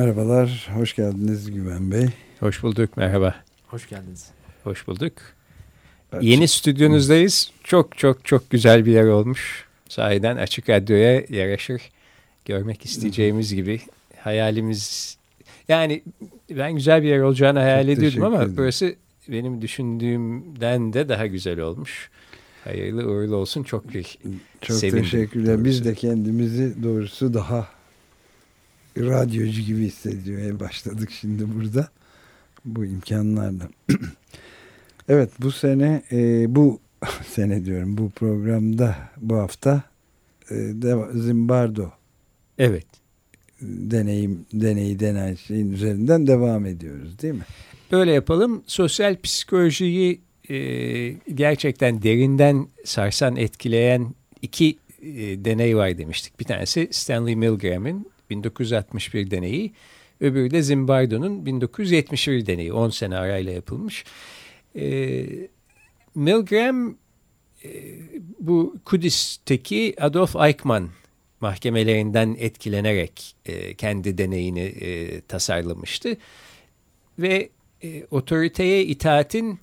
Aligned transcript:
Merhabalar, 0.00 0.70
hoş 0.74 0.96
geldiniz 0.96 1.50
Güven 1.50 1.90
Bey. 1.90 2.06
Hoş 2.38 2.62
bulduk, 2.62 2.96
merhaba. 2.96 3.34
Hoş 3.66 3.88
geldiniz. 3.88 4.30
Hoş 4.64 4.86
bulduk. 4.86 5.12
Açık. 6.12 6.24
Yeni 6.24 6.48
stüdyonuzdayız. 6.48 7.52
Çok 7.64 7.98
çok 7.98 8.24
çok 8.24 8.50
güzel 8.50 8.86
bir 8.86 8.92
yer 8.92 9.04
olmuş. 9.04 9.64
Sahiden 9.88 10.36
Açık 10.36 10.68
Radyo'ya 10.70 11.22
yaraşır. 11.28 11.82
Görmek 12.44 12.84
isteyeceğimiz 12.84 13.54
gibi 13.54 13.80
hayalimiz... 14.16 15.16
Yani 15.68 16.02
ben 16.50 16.72
güzel 16.72 17.02
bir 17.02 17.08
yer 17.08 17.20
olacağını 17.20 17.58
hayal 17.58 17.86
çok 17.86 17.98
ediyordum 17.98 18.22
ama 18.22 18.36
ederim. 18.36 18.54
burası 18.56 18.94
benim 19.28 19.62
düşündüğümden 19.62 20.92
de 20.92 21.08
daha 21.08 21.26
güzel 21.26 21.60
olmuş. 21.60 22.10
Hayırlı 22.64 23.10
uğurlu 23.10 23.36
olsun. 23.36 23.62
Çok 23.62 23.94
bir 23.94 24.18
Çok 24.60 24.76
sevindim, 24.76 25.02
teşekkürler. 25.02 25.46
Doğrusu. 25.46 25.64
Biz 25.64 25.84
de 25.84 25.94
kendimizi 25.94 26.82
doğrusu 26.82 27.34
daha 27.34 27.68
radyocu 28.98 29.60
gibi 29.60 29.86
hissediyormaya 29.86 30.60
başladık 30.60 31.10
şimdi 31.20 31.44
burada. 31.54 31.88
Bu 32.64 32.84
imkanlarla. 32.84 33.68
evet 35.08 35.30
bu 35.38 35.52
sene 35.52 36.02
e, 36.12 36.46
bu 36.54 36.80
sene 37.26 37.64
diyorum 37.64 37.98
bu 37.98 38.10
programda 38.10 38.96
bu 39.16 39.36
hafta 39.36 39.82
e, 40.50 40.54
Zimbardo 41.14 41.90
evet 42.58 42.86
deneyim 43.62 44.46
deneyi 44.52 45.00
denen 45.00 45.34
şeyin 45.34 45.72
üzerinden 45.72 46.26
devam 46.26 46.66
ediyoruz 46.66 47.18
değil 47.22 47.34
mi? 47.34 47.44
Böyle 47.92 48.12
yapalım. 48.12 48.62
Sosyal 48.66 49.16
psikolojiyi 49.22 50.20
e, 50.50 50.56
gerçekten 51.34 52.02
derinden 52.02 52.66
sarsan 52.84 53.36
etkileyen 53.36 54.14
iki 54.42 54.78
e, 55.02 55.44
deney 55.44 55.76
var 55.76 55.98
demiştik. 55.98 56.40
Bir 56.40 56.44
tanesi 56.44 56.88
Stanley 56.90 57.36
Milgram'ın 57.36 58.06
1961 58.30 59.30
deneyi, 59.30 59.72
öbürü 60.20 60.50
de 60.50 60.62
Zimbardo'nun 60.62 61.46
1971 61.46 62.46
deneyi. 62.46 62.72
10 62.72 62.90
sene 62.90 63.16
arayla 63.16 63.52
yapılmış. 63.52 64.04
E, 64.76 65.26
Milgram 66.14 66.96
e, 67.64 67.70
bu 68.40 68.76
Kudüs'teki 68.84 69.94
Adolf 70.00 70.36
Eichmann 70.36 70.88
mahkemelerinden 71.40 72.36
etkilenerek 72.38 73.36
e, 73.46 73.74
kendi 73.74 74.18
deneyini 74.18 74.60
e, 74.60 75.20
tasarlamıştı. 75.20 76.16
Ve 77.18 77.48
e, 77.82 78.04
otoriteye 78.10 78.84
itaatin 78.84 79.58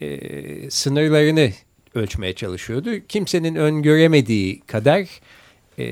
e, 0.00 0.70
sınırlarını 0.70 1.52
ölçmeye 1.94 2.32
çalışıyordu. 2.32 2.90
Kimsenin 3.08 3.54
öngöremediği 3.54 4.60
kadar 4.60 5.20
e, 5.78 5.86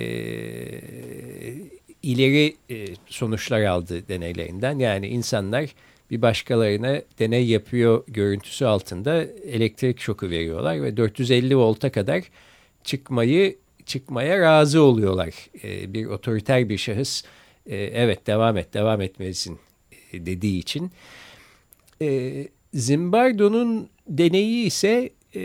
ileri 2.04 2.56
e, 2.70 2.87
sonuçlar 3.06 3.62
aldı 3.62 4.09
deneylerinden. 4.09 4.78
Yani 4.78 5.09
insanlar 5.09 5.75
bir 6.10 6.22
başkalarına 6.22 7.03
deney 7.19 7.47
yapıyor 7.47 8.04
görüntüsü 8.09 8.65
altında 8.65 9.25
elektrik 9.25 10.00
şoku 10.00 10.31
veriyorlar 10.31 10.82
ve 10.82 10.97
450 10.97 11.56
volta 11.56 11.92
kadar 11.92 12.22
çıkmayı 12.84 13.56
çıkmaya 13.87 14.41
razı 14.41 14.82
oluyorlar. 14.82 15.34
E, 15.65 15.94
bir 15.94 16.06
otoriter 16.06 16.69
bir 16.69 16.78
şahıs 16.78 17.25
e, 17.66 17.76
evet 17.76 18.26
devam 18.26 18.56
et 18.56 18.75
devam 18.75 19.00
etmelisin 19.00 19.59
e, 20.12 20.26
dediği 20.26 20.59
için. 20.59 20.91
E, 22.03 22.48
Zimbardo'nun 22.75 23.88
deneyi 24.09 24.66
ise 24.66 25.10
e, 25.34 25.42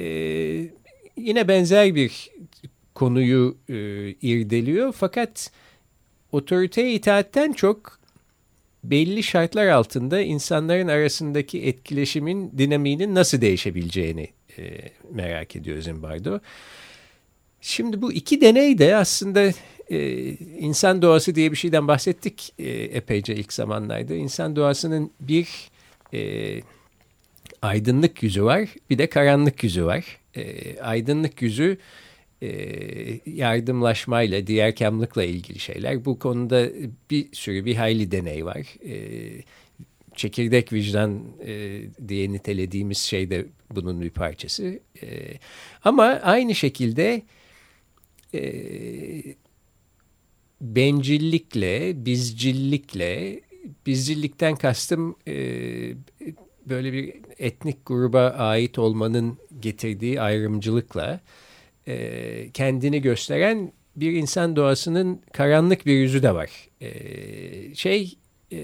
yine 1.18 1.48
benzer 1.48 1.96
bir 1.96 2.30
konuyu 2.96 3.58
e, 3.70 3.76
irdeliyor. 4.22 4.92
Fakat 4.98 5.52
otoriteye 6.32 6.94
itaatten 6.94 7.54
çok 7.54 8.00
belli 8.84 9.24
şartlar 9.24 9.68
altında 9.68 10.22
insanların 10.22 10.88
arasındaki 10.88 11.64
etkileşimin 11.64 12.52
dinamiğinin 12.58 13.16
nasıl 13.16 13.42
değişebileceğini 13.42 14.28
e, 14.58 14.64
merak 15.12 15.56
ediyor 15.56 15.82
Zimbardo. 15.82 16.40
Şimdi 17.62 18.02
bu 18.02 18.14
iki 18.14 18.42
deney 18.42 18.78
de 18.78 18.96
aslında 18.96 19.52
e, 19.90 20.30
insan 20.60 21.02
doğası 21.02 21.36
diye 21.36 21.52
bir 21.52 21.58
şeyden 21.58 21.88
bahsettik 21.88 22.54
e, 22.60 22.70
epeyce 22.70 23.36
ilk 23.36 23.54
zamanlarda. 23.54 24.16
İnsan 24.16 24.56
doğasının 24.56 25.12
bir 25.20 25.48
e, 26.14 26.62
aydınlık 27.62 28.24
yüzü 28.24 28.44
var 28.44 28.70
bir 28.90 28.98
de 28.98 29.10
karanlık 29.10 29.64
yüzü 29.64 29.86
var. 29.86 30.18
E, 30.36 30.80
aydınlık 30.82 31.42
yüzü 31.42 31.72
e, 31.74 31.78
yardımlaşmayla, 33.26 34.48
diğer 34.48 34.76
kamlıkla 34.76 35.24
ilgili 35.24 35.60
şeyler. 35.60 36.06
Bu 36.06 36.20
konuda 36.20 36.70
bir 37.12 37.28
sürü 37.34 37.66
bir 37.66 37.76
hayli 37.76 38.12
deney 38.12 38.46
var. 38.46 38.68
E, 38.86 39.44
çekirdek 40.16 40.74
vicdan 40.74 41.24
e, 41.46 41.82
diye 42.08 42.32
nitelediğimiz 42.32 42.98
şey 42.98 43.30
de 43.30 43.46
bunun 43.76 44.02
bir 44.02 44.10
parçası. 44.10 44.80
E, 45.04 45.08
ama 45.84 46.04
aynı 46.04 46.56
şekilde 46.56 47.22
e, 48.34 48.42
bencillikle, 50.62 52.06
bizcillikle, 52.06 53.42
bizcillikten 53.86 54.56
kastım 54.56 55.16
e, 55.28 55.34
böyle 56.66 56.94
bir 56.94 57.14
etnik 57.40 57.86
gruba 57.86 58.30
ait 58.30 58.80
olmanın 58.80 59.38
getirdiği 59.60 60.22
ayrımcılıkla 60.22 61.20
e, 61.90 62.50
kendini 62.54 63.02
gösteren 63.02 63.72
bir 63.96 64.12
insan 64.12 64.56
doğasının 64.56 65.22
karanlık 65.34 65.86
bir 65.86 65.94
yüzü 65.94 66.24
de 66.24 66.36
var. 66.36 66.50
E, 66.82 66.90
şey 67.76 68.18
e, 68.52 68.58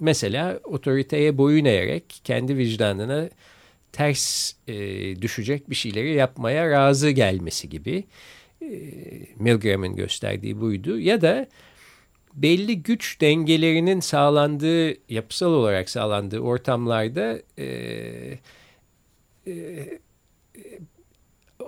mesela 0.00 0.60
otoriteye 0.64 1.38
boyun 1.38 1.64
eğerek 1.64 2.20
kendi 2.24 2.56
vicdanına 2.56 3.30
ters 3.92 4.52
e, 4.68 4.74
düşecek 5.22 5.70
bir 5.70 5.74
şeyleri 5.74 6.14
yapmaya 6.14 6.70
razı 6.70 7.10
gelmesi 7.10 7.68
gibi. 7.68 8.04
E, 8.62 8.68
Milgram'ın 9.36 9.96
gösterdiği 9.96 10.60
buydu. 10.60 10.98
Ya 10.98 11.20
da 11.20 11.46
belli 12.34 12.82
güç 12.82 13.20
dengelerinin 13.20 14.00
sağlandığı, 14.00 15.12
yapısal 15.12 15.52
olarak 15.52 15.90
sağlandığı 15.90 16.40
ortamlarda 16.40 17.38
e, 17.58 17.66
e, 19.46 19.52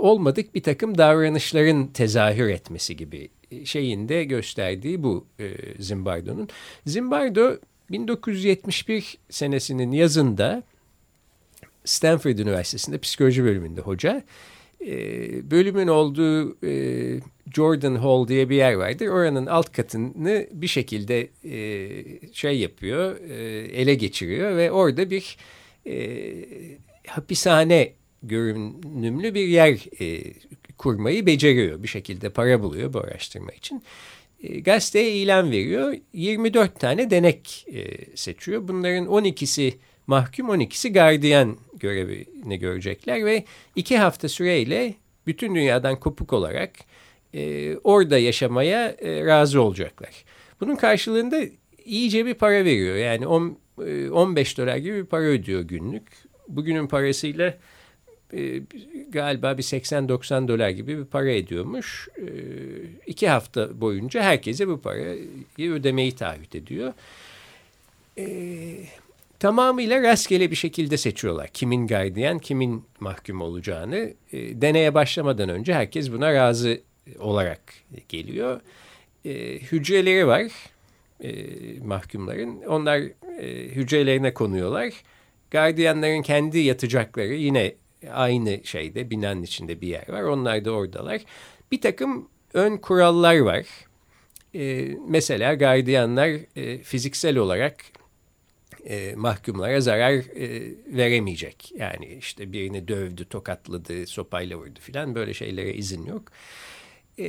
olmadık 0.01 0.55
bir 0.55 0.63
takım 0.63 0.99
davranışların 0.99 1.87
tezahür 1.87 2.49
etmesi 2.49 2.97
gibi 2.97 3.29
şeyin 3.65 4.09
de 4.09 4.25
gösterdiği 4.25 5.03
bu 5.03 5.27
e, 5.41 5.55
Zimbardo'nun. 5.79 6.49
Zimbardo 6.87 7.57
1971 7.91 9.19
senesinin 9.31 9.93
yazında 9.93 10.63
Stanford 11.85 12.39
Üniversitesi'nde 12.39 12.99
psikoloji 12.99 13.45
bölümünde 13.45 13.81
hoca. 13.81 14.23
E, 14.87 15.51
bölümün 15.51 15.89
olduğu 15.89 16.67
e, 16.67 17.21
Jordan 17.55 17.95
Hall 17.95 18.29
diye 18.29 18.49
bir 18.49 18.57
yer 18.57 18.73
vardır. 18.73 19.07
Oranın 19.07 19.47
alt 19.47 19.73
katını 19.73 20.47
bir 20.53 20.67
şekilde 20.67 21.29
e, 21.45 22.33
şey 22.33 22.59
yapıyor, 22.59 23.21
e, 23.31 23.35
ele 23.81 23.95
geçiriyor 23.95 24.57
ve 24.57 24.71
orada 24.71 25.11
bir 25.11 25.37
e, 25.87 26.35
hapishane 27.07 27.93
görünümlü 28.23 29.35
bir 29.35 29.49
yer 29.49 30.01
e, 30.01 30.35
kurmayı 30.79 31.27
beceriyor. 31.27 31.83
Bir 31.83 31.89
şekilde 31.89 32.31
para 32.31 32.63
buluyor 32.63 32.93
bu 32.93 32.99
araştırma 32.99 33.53
için. 33.53 33.83
E, 34.43 34.61
gazeteye 34.61 35.13
ilan 35.13 35.51
veriyor. 35.51 35.95
24 36.13 36.81
tane 36.81 37.11
denek 37.11 37.67
e, 37.73 38.07
seçiyor. 38.17 38.69
Bunların 38.69 39.07
12'si 39.07 39.75
mahkum, 40.07 40.49
12'si 40.49 40.93
gardiyan 40.93 41.57
görevini 41.75 42.59
görecekler 42.59 43.25
ve 43.25 43.45
iki 43.77 43.99
hafta 43.99 44.29
süreyle 44.29 44.95
bütün 45.27 45.55
dünyadan 45.55 46.01
kopuk 46.01 46.33
olarak 46.33 46.73
e, 47.35 47.77
orada 47.77 48.19
yaşamaya 48.19 48.89
e, 48.89 49.25
razı 49.25 49.63
olacaklar. 49.63 50.25
Bunun 50.61 50.77
karşılığında 50.77 51.41
iyice 51.85 52.27
bir 52.27 52.35
para 52.35 52.65
veriyor. 52.65 52.97
Yani 52.97 53.27
on, 53.27 53.59
e, 53.87 54.11
15 54.11 54.59
dolar 54.59 54.77
gibi 54.77 54.97
bir 54.97 55.07
para 55.07 55.25
ödüyor 55.25 55.61
günlük. 55.61 56.03
Bugünün 56.49 56.87
parasıyla 56.87 57.59
galiba 59.09 59.59
bir 59.59 59.63
80-90 59.63 60.49
dolar 60.49 60.69
gibi 60.69 60.99
bir 60.99 61.05
para 61.05 61.31
ediyormuş. 61.31 62.09
E, 62.17 62.25
iki 63.07 63.29
hafta 63.29 63.81
boyunca 63.81 64.23
herkese 64.23 64.69
bu 64.69 64.81
parayı 64.81 65.73
ödemeyi 65.73 66.13
taahhüt 66.13 66.55
ediyor. 66.55 66.93
E, 68.19 68.25
tamamıyla 69.39 70.03
rastgele 70.03 70.51
bir 70.51 70.57
şekilde 70.57 70.97
seçiyorlar. 70.97 71.49
Kimin 71.49 71.87
gardiyan, 71.87 72.39
kimin 72.39 72.85
mahkum 73.01 73.41
olacağını. 73.41 74.15
E, 74.33 74.61
deneye 74.61 74.95
başlamadan 74.95 75.49
önce 75.49 75.75
herkes 75.75 76.13
buna 76.13 76.35
razı 76.35 76.81
olarak 77.19 77.61
geliyor. 78.09 78.61
E, 79.25 79.59
hücreleri 79.59 80.27
var 80.27 80.53
mahkumların. 81.85 82.63
Onlar 82.63 82.99
e, 83.41 83.69
hücrelerine 83.69 84.35
konuyorlar. 84.35 84.93
Gardiyanların 85.51 86.23
kendi 86.23 86.59
yatacakları 86.59 87.35
yine 87.35 87.75
aynı 88.13 88.61
şeyde 88.65 89.11
binanın 89.11 89.43
içinde 89.43 89.81
bir 89.81 89.89
yer 89.89 90.09
var. 90.09 90.23
Onlar 90.23 90.65
da 90.65 90.71
oradalar. 90.71 91.21
Bir 91.73 91.81
takım 91.81 92.29
ön 92.55 92.77
kurallar 92.77 93.39
var. 93.39 93.67
E, 94.55 94.95
mesela 95.09 95.55
gardiyanlar 95.55 96.31
e, 96.57 96.79
fiziksel 96.79 97.37
olarak 97.37 97.77
e, 98.85 99.15
mahkumlara 99.17 99.81
zarar 99.81 100.13
e, 100.13 100.75
veremeyecek. 100.87 101.73
Yani 101.77 102.07
işte 102.07 102.53
birini 102.53 102.89
dövdü, 102.89 103.25
tokatladı, 103.25 104.07
sopayla 104.07 104.57
vurdu 104.57 104.79
filan 104.81 105.15
böyle 105.15 105.35
şeylere 105.35 105.75
izin 105.75 106.07
yok. 106.07 106.23
E, 107.19 107.27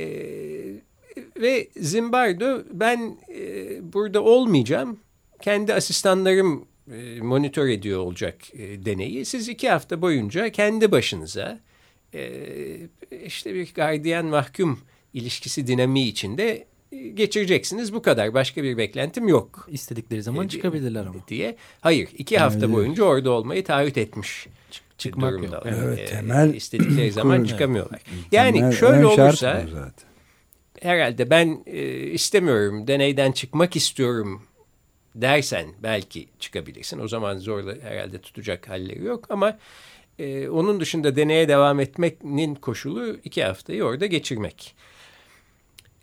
ve 1.36 1.68
Zimbardo 1.76 2.62
ben 2.70 3.18
e, 3.28 3.92
burada 3.92 4.22
olmayacağım. 4.22 5.00
Kendi 5.40 5.74
asistanlarım 5.74 6.66
e, 6.90 7.20
monitör 7.20 7.68
ediyor 7.68 8.00
olacak 8.00 8.36
e, 8.54 8.84
deneyi. 8.84 9.24
Siz 9.24 9.48
iki 9.48 9.68
hafta 9.68 10.02
boyunca 10.02 10.52
kendi 10.52 10.92
başınıza 10.92 11.60
e, 12.14 12.30
işte 13.24 13.54
bir 13.54 13.74
gardiyan 13.74 14.26
mahkum 14.26 14.80
ilişkisi 15.14 15.66
dinamiği 15.66 16.06
içinde 16.06 16.66
geçireceksiniz. 17.14 17.94
Bu 17.94 18.02
kadar. 18.02 18.34
Başka 18.34 18.62
bir 18.62 18.76
beklentim 18.76 19.28
yok. 19.28 19.68
İstedikleri 19.70 20.22
zaman 20.22 20.48
çıkabilirler 20.48 21.06
ama. 21.06 21.28
Diye. 21.28 21.56
Hayır. 21.80 22.08
iki 22.18 22.38
hafta 22.38 22.58
evet. 22.58 22.74
boyunca 22.74 23.04
orada 23.04 23.30
olmayı 23.30 23.64
taahhüt 23.64 23.98
etmiş. 23.98 24.46
Çıkmak 24.98 25.32
durumda. 25.32 25.56
yok. 25.56 25.66
Evet, 25.66 25.98
ee, 25.98 26.06
temel 26.06 26.54
istedikleri 26.54 27.12
zaman 27.12 27.44
çıkamıyorlar. 27.44 28.00
Yani 28.32 28.58
temel, 28.58 28.72
şöyle 28.72 29.06
olursa 29.06 29.64
herhalde 30.80 31.30
ben 31.30 31.62
e, 31.66 31.82
istemiyorum 31.96 32.86
deneyden 32.86 33.32
çıkmak 33.32 33.76
istiyorum 33.76 34.42
dersen 35.14 35.66
belki 35.82 36.28
çıkabilirsin. 36.38 36.98
O 36.98 37.08
zaman 37.08 37.38
zorla 37.38 37.74
herhalde 37.82 38.18
tutacak 38.18 38.68
halleri 38.68 39.04
yok 39.04 39.26
ama 39.30 39.58
e, 40.18 40.48
onun 40.48 40.80
dışında 40.80 41.16
deneye 41.16 41.48
devam 41.48 41.80
etmenin 41.80 42.54
koşulu 42.54 43.16
iki 43.24 43.44
haftayı 43.44 43.84
orada 43.84 44.06
geçirmek. 44.06 44.74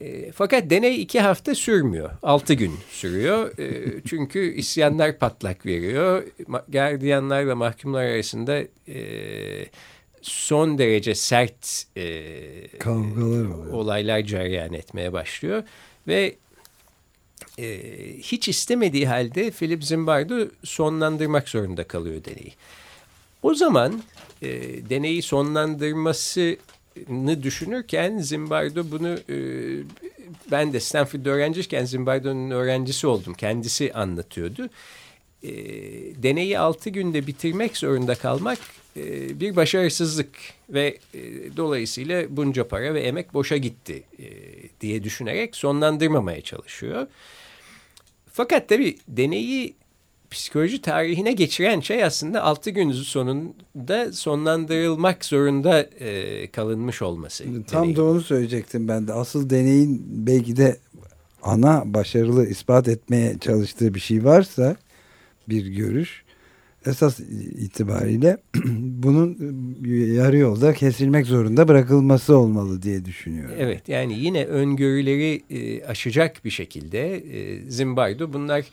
E, 0.01 0.31
fakat 0.31 0.69
deney 0.69 1.01
iki 1.01 1.19
hafta 1.19 1.55
sürmüyor. 1.55 2.09
Altı 2.23 2.53
gün 2.53 2.73
sürüyor. 2.89 3.57
E, 3.59 3.93
çünkü 4.05 4.53
isyanlar 4.53 5.17
patlak 5.17 5.65
veriyor. 5.65 6.23
Gardiyanlar 6.67 7.47
ve 7.47 7.53
mahkumlar 7.53 8.03
arasında 8.03 8.63
e, 8.87 8.99
son 10.21 10.77
derece 10.77 11.15
sert 11.15 11.85
e, 11.97 12.77
kavgalar 12.79 13.71
olaylar 13.71 14.21
cereyan 14.21 14.73
etmeye 14.73 15.13
başlıyor. 15.13 15.63
Ve 16.07 16.35
e, 17.59 17.79
hiç 18.17 18.47
istemediği 18.47 19.07
halde 19.07 19.51
Philip 19.51 19.83
Zimbardo 19.83 20.47
sonlandırmak 20.63 21.49
zorunda 21.49 21.83
kalıyor 21.83 22.25
deneyi. 22.25 22.53
O 23.43 23.53
zaman 23.53 24.01
e, 24.41 24.49
deneyi 24.89 25.21
sonlandırmasını 25.21 27.43
düşünürken 27.43 28.17
Zimbardo 28.17 28.91
bunu 28.91 29.17
e, 29.29 29.37
ben 30.51 30.73
de 30.73 30.79
Stanford'da 30.79 31.29
öğrenciyken 31.29 31.85
Zimbardo'nun 31.85 32.51
öğrencisi 32.51 33.07
oldum. 33.07 33.33
Kendisi 33.33 33.93
anlatıyordu. 33.93 34.69
E, 35.43 35.51
deneyi 36.23 36.59
altı 36.59 36.89
günde 36.89 37.27
bitirmek 37.27 37.77
zorunda 37.77 38.15
kalmak 38.15 38.59
e, 38.97 39.39
bir 39.39 39.55
başarısızlık 39.55 40.29
ve 40.69 40.97
e, 41.13 41.19
dolayısıyla 41.57 42.25
bunca 42.29 42.67
para 42.67 42.93
ve 42.93 43.01
emek 43.01 43.33
boşa 43.33 43.57
gitti 43.57 44.03
e, 44.19 44.25
diye 44.81 45.03
düşünerek 45.03 45.55
sonlandırmamaya 45.55 46.41
çalışıyor. 46.41 47.07
Fakat 48.39 48.69
tabii 48.69 48.97
deneyi 49.07 49.75
psikoloji 50.31 50.81
tarihine 50.81 51.31
geçiren 51.31 51.79
şey 51.79 52.03
aslında 52.03 52.43
altı 52.43 52.69
gün 52.69 52.91
sonunda 52.91 54.13
sonlandırılmak 54.13 55.25
zorunda 55.25 55.81
e, 55.81 56.47
kalınmış 56.51 57.01
olması. 57.01 57.43
Tam 57.67 57.81
deneyin. 57.81 57.95
da 57.95 58.03
onu 58.03 58.21
söyleyecektim 58.21 58.87
ben 58.87 59.07
de. 59.07 59.13
Asıl 59.13 59.49
deneyin 59.49 60.05
belki 60.09 60.57
de 60.57 60.77
ana 61.43 61.83
başarılı 61.85 62.47
ispat 62.47 62.87
etmeye 62.87 63.39
çalıştığı 63.39 63.93
bir 63.93 63.99
şey 63.99 64.23
varsa 64.23 64.75
bir 65.49 65.65
görüş 65.65 66.23
esas 66.85 67.19
itibariyle 67.59 68.37
bunun 69.03 69.37
yarı 70.13 70.37
yolda 70.37 70.73
kesilmek 70.73 71.25
zorunda 71.25 71.67
bırakılması 71.67 72.37
olmalı 72.37 72.81
diye 72.81 73.05
düşünüyorum. 73.05 73.55
Evet 73.59 73.89
yani 73.89 74.19
yine 74.19 74.45
öngörüleri 74.45 75.43
e, 75.49 75.85
aşacak 75.85 76.45
bir 76.45 76.49
şekilde 76.49 77.15
e, 77.15 77.61
Zimbardo 77.71 78.33
bunlar 78.33 78.65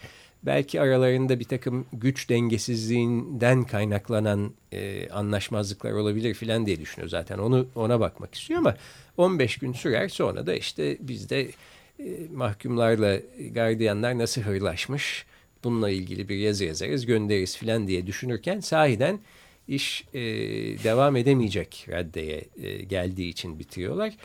belki 0.43 0.81
aralarında 0.81 1.41
bir 1.41 1.45
takım 1.45 1.87
güç 1.93 2.29
dengesizliğinden 2.29 3.65
kaynaklanan 3.65 4.53
e, 4.73 5.09
anlaşmazlıklar 5.09 5.93
olabilir 5.93 6.35
filan 6.35 6.67
diye 6.67 6.81
düşünüyor 6.81 7.09
zaten 7.09 7.39
onu 7.39 7.67
ona 7.75 8.01
bakmak 8.01 8.35
istiyor 8.35 8.61
ama 8.61 8.77
15 9.17 9.59
gün 9.59 9.73
sürer 9.73 10.09
sonra 10.09 10.47
da 10.47 10.55
işte 10.55 10.97
bizde 11.01 11.49
e, 11.99 12.05
mahkumlarla 12.35 13.19
gardiyanlar 13.51 14.19
nasıl 14.19 14.43
hırlaşmış 14.43 15.27
bununla 15.65 15.91
ilgili 15.91 16.29
bir 16.29 16.37
yazı 16.37 16.65
yazarız 16.65 17.07
göndeririz 17.07 17.57
filan 17.57 17.89
diye 17.89 18.07
düşünürken 18.07 18.61
sahiden 18.61 19.19
iş 19.69 20.05
e, 20.15 20.21
devam 20.85 21.17
edemeyecek 21.17 21.87
raddeye 21.89 22.45
e, 22.57 22.85
geldiği 22.85 23.29
için 23.29 23.59
bitiriyorlar. 23.59 24.17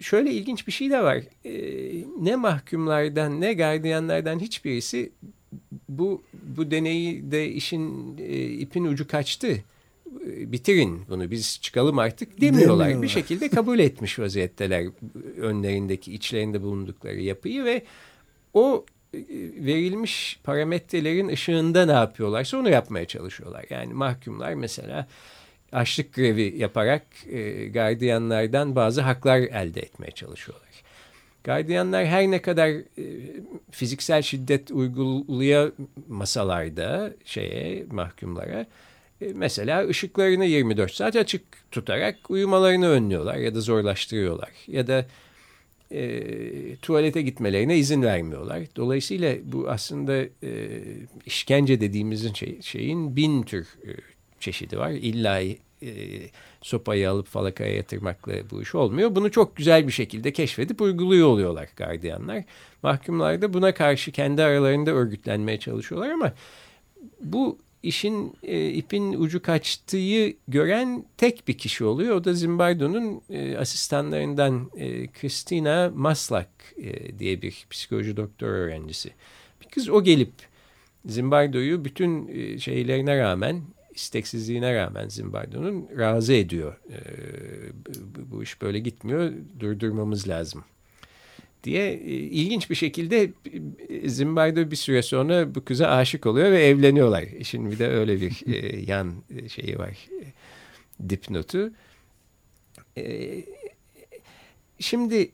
Şöyle 0.00 0.32
ilginç 0.32 0.66
bir 0.66 0.72
şey 0.72 0.90
de 0.90 1.02
var. 1.02 1.22
E, 1.44 1.54
ne 2.20 2.36
mahkumlardan 2.36 3.40
ne 3.40 3.52
gardiyanlardan 3.52 4.38
hiçbirisi 4.38 5.12
bu 5.88 6.22
bu 6.56 6.70
deneyi 6.70 7.30
de 7.30 7.48
işin 7.48 8.16
e, 8.18 8.44
ipin 8.44 8.84
ucu 8.84 9.06
kaçtı. 9.06 9.64
E, 10.26 10.52
bitirin 10.52 11.02
bunu 11.08 11.30
biz 11.30 11.58
çıkalım 11.62 11.98
artık 11.98 12.40
demiyorlar. 12.40 12.78
demiyorlar. 12.78 13.02
Bir 13.02 13.08
şekilde 13.08 13.48
kabul 13.48 13.78
etmiş 13.78 14.18
vaziyetteler 14.18 14.86
önlerindeki 15.36 16.12
içlerinde 16.12 16.62
bulundukları 16.62 17.20
yapıyı 17.20 17.64
ve 17.64 17.82
o 18.54 18.84
verilmiş 19.64 20.40
parametrelerin 20.44 21.28
ışığında 21.28 21.86
ne 21.86 21.92
yapıyorlarsa 21.92 22.58
onu 22.58 22.70
yapmaya 22.70 23.04
çalışıyorlar. 23.04 23.64
Yani 23.70 23.94
mahkumlar 23.94 24.54
mesela 24.54 25.06
açlık 25.72 26.14
grevi 26.14 26.54
yaparak 26.56 27.02
e, 27.26 27.66
gardiyanlardan 27.66 28.76
bazı 28.76 29.00
haklar 29.00 29.38
elde 29.38 29.80
etmeye 29.80 30.10
çalışıyorlar. 30.10 30.68
Gardiyanlar 31.44 32.06
her 32.06 32.30
ne 32.30 32.42
kadar 32.42 32.68
e, 32.68 32.84
fiziksel 33.70 34.22
şiddet 34.22 34.70
uygulayamasalar 34.70 36.76
da 36.76 37.12
şeye 37.24 37.86
mahkumlara 37.90 38.66
e, 39.20 39.32
mesela 39.34 39.88
ışıklarını 39.88 40.44
24 40.44 40.92
saat 40.92 41.16
açık 41.16 41.42
tutarak 41.70 42.30
uyumalarını 42.30 42.88
önlüyorlar 42.88 43.36
ya 43.36 43.54
da 43.54 43.60
zorlaştırıyorlar 43.60 44.50
ya 44.66 44.86
da 44.86 45.06
e, 45.92 46.76
tuvalete 46.76 47.22
gitmelerine 47.22 47.78
izin 47.78 48.02
vermiyorlar. 48.02 48.62
Dolayısıyla 48.76 49.36
bu 49.44 49.70
aslında 49.70 50.16
e, 50.42 50.82
işkence 51.26 51.80
dediğimizin 51.80 52.32
şey, 52.32 52.62
şeyin 52.62 53.16
bin 53.16 53.42
tür 53.42 53.66
e, 53.86 53.90
çeşidi 54.40 54.78
var. 54.78 54.90
İlla 54.90 55.40
e, 55.40 55.56
sopayı 56.62 57.10
alıp 57.10 57.26
falakaya 57.26 57.74
yatırmakla 57.74 58.32
bu 58.50 58.62
iş 58.62 58.74
olmuyor. 58.74 59.14
Bunu 59.14 59.30
çok 59.30 59.56
güzel 59.56 59.86
bir 59.86 59.92
şekilde 59.92 60.32
keşfedip 60.32 60.80
uyguluyor 60.80 61.28
oluyorlar 61.28 61.68
gardiyanlar. 61.76 62.44
Mahkumlar 62.82 63.42
da 63.42 63.52
buna 63.54 63.74
karşı 63.74 64.12
kendi 64.12 64.42
aralarında 64.42 64.90
örgütlenmeye 64.90 65.58
çalışıyorlar 65.58 66.10
ama 66.10 66.32
bu 67.20 67.58
işin 67.82 68.36
e, 68.42 68.68
ipin 68.70 69.12
ucu 69.12 69.42
kaçtığı 69.42 70.28
gören 70.48 71.04
tek 71.16 71.48
bir 71.48 71.58
kişi 71.58 71.84
oluyor. 71.84 72.16
O 72.16 72.24
da 72.24 72.34
Zimbardo'nun 72.34 73.22
e, 73.30 73.56
asistanlarından 73.56 74.70
e, 74.76 75.06
Christina 75.06 75.92
Maslak 75.94 76.48
e, 76.76 77.18
diye 77.18 77.42
bir 77.42 77.66
psikoloji 77.70 78.16
doktor 78.16 78.48
öğrencisi. 78.48 79.10
Bir 79.60 79.68
kız 79.68 79.88
o 79.88 80.04
gelip 80.04 80.32
Zimbardo'yu 81.06 81.84
bütün 81.84 82.28
e, 82.28 82.58
şeylerine 82.58 83.18
rağmen 83.18 83.62
isteksizliğine 83.94 84.74
rağmen 84.74 85.08
Zimbardo'nun 85.08 85.88
razı 85.98 86.32
ediyor. 86.32 86.80
E, 86.90 86.98
bu, 88.30 88.42
iş 88.42 88.62
böyle 88.62 88.78
gitmiyor 88.78 89.32
durdurmamız 89.60 90.28
lazım 90.28 90.64
diye 91.64 91.92
e, 91.92 92.10
ilginç 92.10 92.70
bir 92.70 92.74
şekilde 92.74 93.30
e, 93.88 94.08
Zimbardo 94.08 94.70
bir 94.70 94.76
süre 94.76 95.02
sonra 95.02 95.54
bu 95.54 95.64
kıza 95.64 95.88
aşık 95.88 96.26
oluyor 96.26 96.52
ve 96.52 96.64
evleniyorlar. 96.64 97.22
İşin 97.22 97.70
bir 97.70 97.78
de 97.78 97.88
öyle 97.88 98.20
bir 98.20 98.52
e, 98.54 98.80
yan 98.86 99.14
şeyi 99.48 99.78
var. 99.78 100.08
dipnotu. 101.08 101.72
Şimdi 104.78 105.30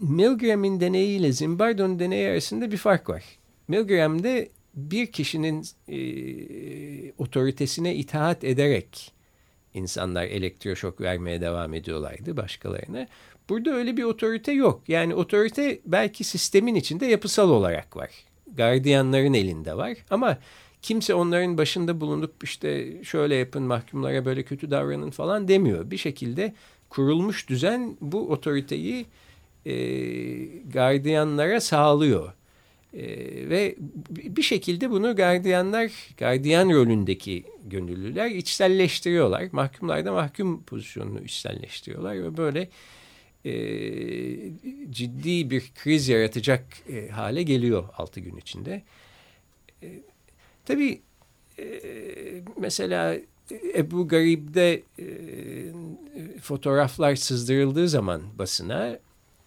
Milgram'in 0.00 0.80
deneyiyle 0.80 1.32
Zimbardo'nun 1.32 1.98
deneyi 1.98 2.28
arasında 2.28 2.72
bir 2.72 2.76
fark 2.76 3.08
var. 3.08 3.24
Milgram'de 3.68 4.48
bir 4.74 5.06
kişinin 5.06 5.66
e, 5.88 7.12
otoritesine 7.18 7.94
itaat 7.94 8.44
ederek 8.44 9.12
insanlar 9.74 10.24
elektroşok 10.24 11.00
vermeye 11.00 11.40
devam 11.40 11.74
ediyorlardı 11.74 12.36
başkalarına. 12.36 13.08
Burada 13.48 13.70
öyle 13.70 13.96
bir 13.96 14.02
otorite 14.02 14.52
yok. 14.52 14.82
Yani 14.88 15.14
otorite 15.14 15.80
belki 15.86 16.24
sistemin 16.24 16.74
içinde 16.74 17.06
yapısal 17.06 17.50
olarak 17.50 17.96
var. 17.96 18.10
Gardiyanların 18.54 19.34
elinde 19.34 19.76
var 19.76 19.96
ama 20.10 20.38
kimse 20.82 21.14
onların 21.14 21.58
başında 21.58 22.00
bulunup 22.00 22.44
işte 22.44 22.92
şöyle 23.04 23.34
yapın 23.34 23.62
mahkumlara 23.62 24.24
böyle 24.24 24.42
kötü 24.42 24.70
davranın 24.70 25.10
falan 25.10 25.48
demiyor. 25.48 25.90
Bir 25.90 25.96
şekilde 25.96 26.54
kurulmuş 26.88 27.48
düzen 27.48 27.96
bu 28.00 28.30
otoriteyi 28.30 29.06
e, 29.66 29.74
gardiyanlara 30.72 31.60
sağlıyor. 31.60 32.32
E, 32.92 33.06
ve 33.50 33.74
bir 34.10 34.42
şekilde 34.42 34.90
bunu 34.90 35.16
gardiyanlar, 35.16 35.92
gardiyan 36.18 36.70
rolündeki 36.70 37.44
gönüllüler 37.64 38.30
içselleştiriyorlar. 38.30 39.48
Mahkumlar 39.52 40.04
da 40.04 40.12
mahkum 40.12 40.62
pozisyonunu 40.62 41.20
içselleştiriyorlar 41.20 42.22
ve 42.22 42.36
böyle 42.36 42.68
e, 43.44 43.52
ciddi 44.90 45.50
bir 45.50 45.72
kriz 45.74 46.08
yaratacak 46.08 46.64
e, 46.88 47.08
hale 47.08 47.42
geliyor 47.42 47.84
altı 47.96 48.20
gün 48.20 48.36
içinde. 48.36 48.82
E, 49.82 49.88
tabii 50.64 51.00
e, 51.58 51.80
mesela 52.56 53.16
Ebu 53.74 54.08
Garib'de 54.08 54.82
e, 54.98 55.06
fotoğraflar 56.40 57.16
sızdırıldığı 57.16 57.88
zaman 57.88 58.22
basına 58.38 58.98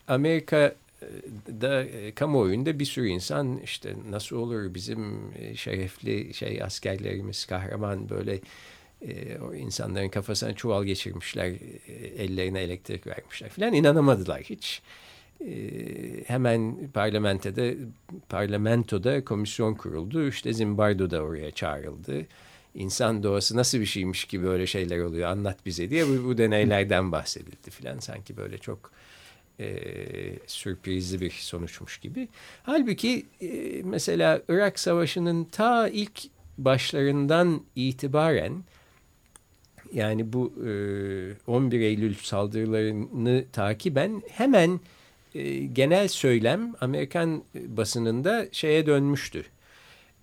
Amerika'da 0.07 1.83
e, 1.83 2.11
kamuoyunda 2.11 2.79
bir 2.79 2.85
sürü 2.85 3.07
insan 3.07 3.59
işte 3.63 3.95
nasıl 4.09 4.35
olur 4.35 4.73
bizim 4.73 5.31
e, 5.39 5.55
şerefli 5.55 6.33
şey 6.33 6.63
askerlerimiz 6.63 7.45
kahraman 7.45 8.09
böyle 8.09 8.39
e, 9.01 9.37
o 9.39 9.53
insanların 9.53 10.09
kafasına 10.09 10.53
çuval 10.53 10.83
geçirmişler, 10.83 11.47
e, 11.87 12.23
ellerine 12.23 12.61
elektrik 12.61 13.07
vermişler 13.07 13.49
filan 13.49 13.73
inanamadılar 13.73 14.41
hiç. 14.41 14.81
E, 15.45 15.53
hemen 16.27 16.91
parlamentoda 16.93 17.73
parlamentoda 18.29 19.25
komisyon 19.25 19.73
kuruldu. 19.73 20.27
İşte 20.27 20.53
Zimbardo 20.53 21.09
da 21.09 21.21
oraya 21.21 21.51
çağrıldı. 21.51 22.25
İnsan 22.75 23.23
doğası 23.23 23.57
nasıl 23.57 23.79
bir 23.79 23.85
şeymiş 23.85 24.25
ki 24.25 24.43
böyle 24.43 24.67
şeyler 24.67 24.99
oluyor 24.99 25.29
anlat 25.29 25.65
bize 25.65 25.89
diye 25.89 26.07
bu, 26.07 26.25
bu 26.25 26.37
deneylerden 26.37 27.11
bahsedildi 27.11 27.71
filan. 27.71 27.99
Sanki 27.99 28.37
böyle 28.37 28.57
çok 28.57 28.91
e, 29.59 29.77
sürprizli 30.47 31.21
bir 31.21 31.31
sonuçmuş 31.31 31.97
gibi. 31.97 32.27
Halbuki 32.63 33.25
e, 33.41 33.81
mesela 33.83 34.41
Irak 34.49 34.79
Savaşı'nın 34.79 35.43
ta 35.43 35.87
ilk 35.87 36.23
başlarından 36.57 37.61
itibaren 37.75 38.63
yani 39.93 40.33
bu 40.33 40.53
e, 40.67 40.71
11 41.47 41.79
Eylül 41.79 42.15
saldırılarını 42.15 43.45
takiben 43.53 44.21
hemen 44.31 44.79
e, 45.35 45.59
genel 45.59 46.07
söylem 46.07 46.75
Amerikan 46.81 47.43
basınında 47.55 48.47
şeye 48.51 48.85
dönmüştü. 48.85 49.45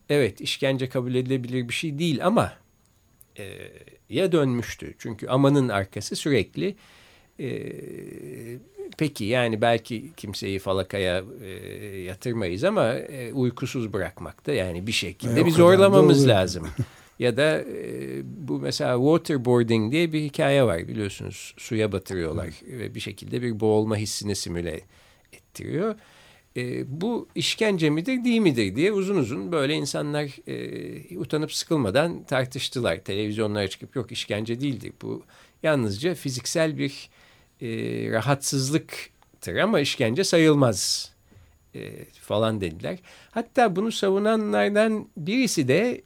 Evet 0.08 0.40
işkence 0.40 0.88
kabul 0.88 1.14
edilebilir 1.14 1.68
bir 1.68 1.74
şey 1.74 1.98
değil 1.98 2.26
ama 2.26 2.52
e, 3.38 3.44
ya 4.08 4.32
dönmüştü. 4.32 4.94
Çünkü 4.98 5.28
amanın 5.28 5.68
arkası 5.68 6.16
sürekli 6.16 6.76
e, 7.40 7.72
peki 8.98 9.24
yani 9.24 9.60
belki 9.60 10.12
kimseyi 10.16 10.58
falakaya 10.58 11.24
e, 11.42 11.48
yatırmayız 11.98 12.64
ama 12.64 12.94
e, 12.94 13.32
uykusuz 13.32 13.92
bırakmakta 13.92 14.52
yani 14.52 14.86
bir 14.86 14.92
şekilde 14.92 15.40
e, 15.40 15.46
bir 15.46 15.50
zorlamamız 15.50 16.28
lazım. 16.28 16.68
ya 17.18 17.36
da 17.36 17.60
e, 17.60 18.20
bu 18.24 18.58
mesela 18.58 18.96
waterboarding 18.96 19.92
diye 19.92 20.12
bir 20.12 20.20
hikaye 20.20 20.64
var 20.64 20.88
biliyorsunuz 20.88 21.54
suya 21.58 21.92
batırıyorlar 21.92 22.46
Hı. 22.46 22.78
ve 22.78 22.94
bir 22.94 23.00
şekilde 23.00 23.42
bir 23.42 23.60
boğulma 23.60 23.96
hissini 23.96 24.36
simüle 24.36 24.80
ettiriyor. 25.32 25.94
E, 26.56 26.84
bu 27.00 27.28
işkence 27.34 27.90
midir 27.90 28.24
değil 28.24 28.40
midir 28.40 28.76
diye 28.76 28.92
uzun 28.92 29.16
uzun 29.16 29.52
böyle 29.52 29.74
insanlar 29.74 30.48
e, 30.48 31.18
utanıp 31.18 31.52
sıkılmadan 31.52 32.24
tartıştılar. 32.24 33.04
Televizyonlara 33.04 33.68
çıkıp 33.68 33.96
yok 33.96 34.12
işkence 34.12 34.60
değildir 34.60 34.92
bu 35.02 35.22
yalnızca 35.62 36.14
fiziksel 36.14 36.78
bir 36.78 37.10
e, 37.60 37.68
rahatsızlıktır 38.10 39.56
ama 39.56 39.80
işkence 39.80 40.24
sayılmaz 40.24 41.12
e, 41.74 42.04
falan 42.04 42.60
dediler. 42.60 42.98
Hatta 43.30 43.76
bunu 43.76 43.92
savunanlardan 43.92 45.08
birisi 45.16 45.68
de 45.68 46.02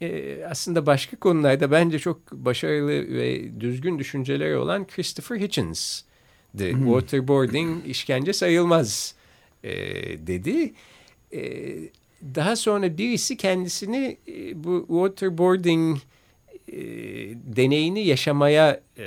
e, 0.00 0.38
aslında 0.44 0.86
başka 0.86 1.16
konularda 1.16 1.70
bence 1.70 1.98
çok 1.98 2.32
başarılı 2.32 2.90
ve 2.90 3.60
düzgün 3.60 3.98
düşünceleri 3.98 4.56
olan 4.56 4.86
Christopher 4.86 5.40
Hitchens. 5.40 6.02
The 6.58 6.72
hmm. 6.72 6.84
waterboarding 6.84 7.86
işkence 7.86 8.32
sayılmaz 8.32 9.14
e, 9.64 9.72
dedi. 10.26 10.72
E, 11.32 11.72
daha 12.34 12.56
sonra 12.56 12.98
birisi 12.98 13.36
kendisini 13.36 14.16
e, 14.28 14.64
bu 14.64 14.86
waterboarding 14.88 15.98
e, 16.68 16.78
deneyini 17.56 18.06
yaşamaya 18.06 18.80
e, 18.98 19.04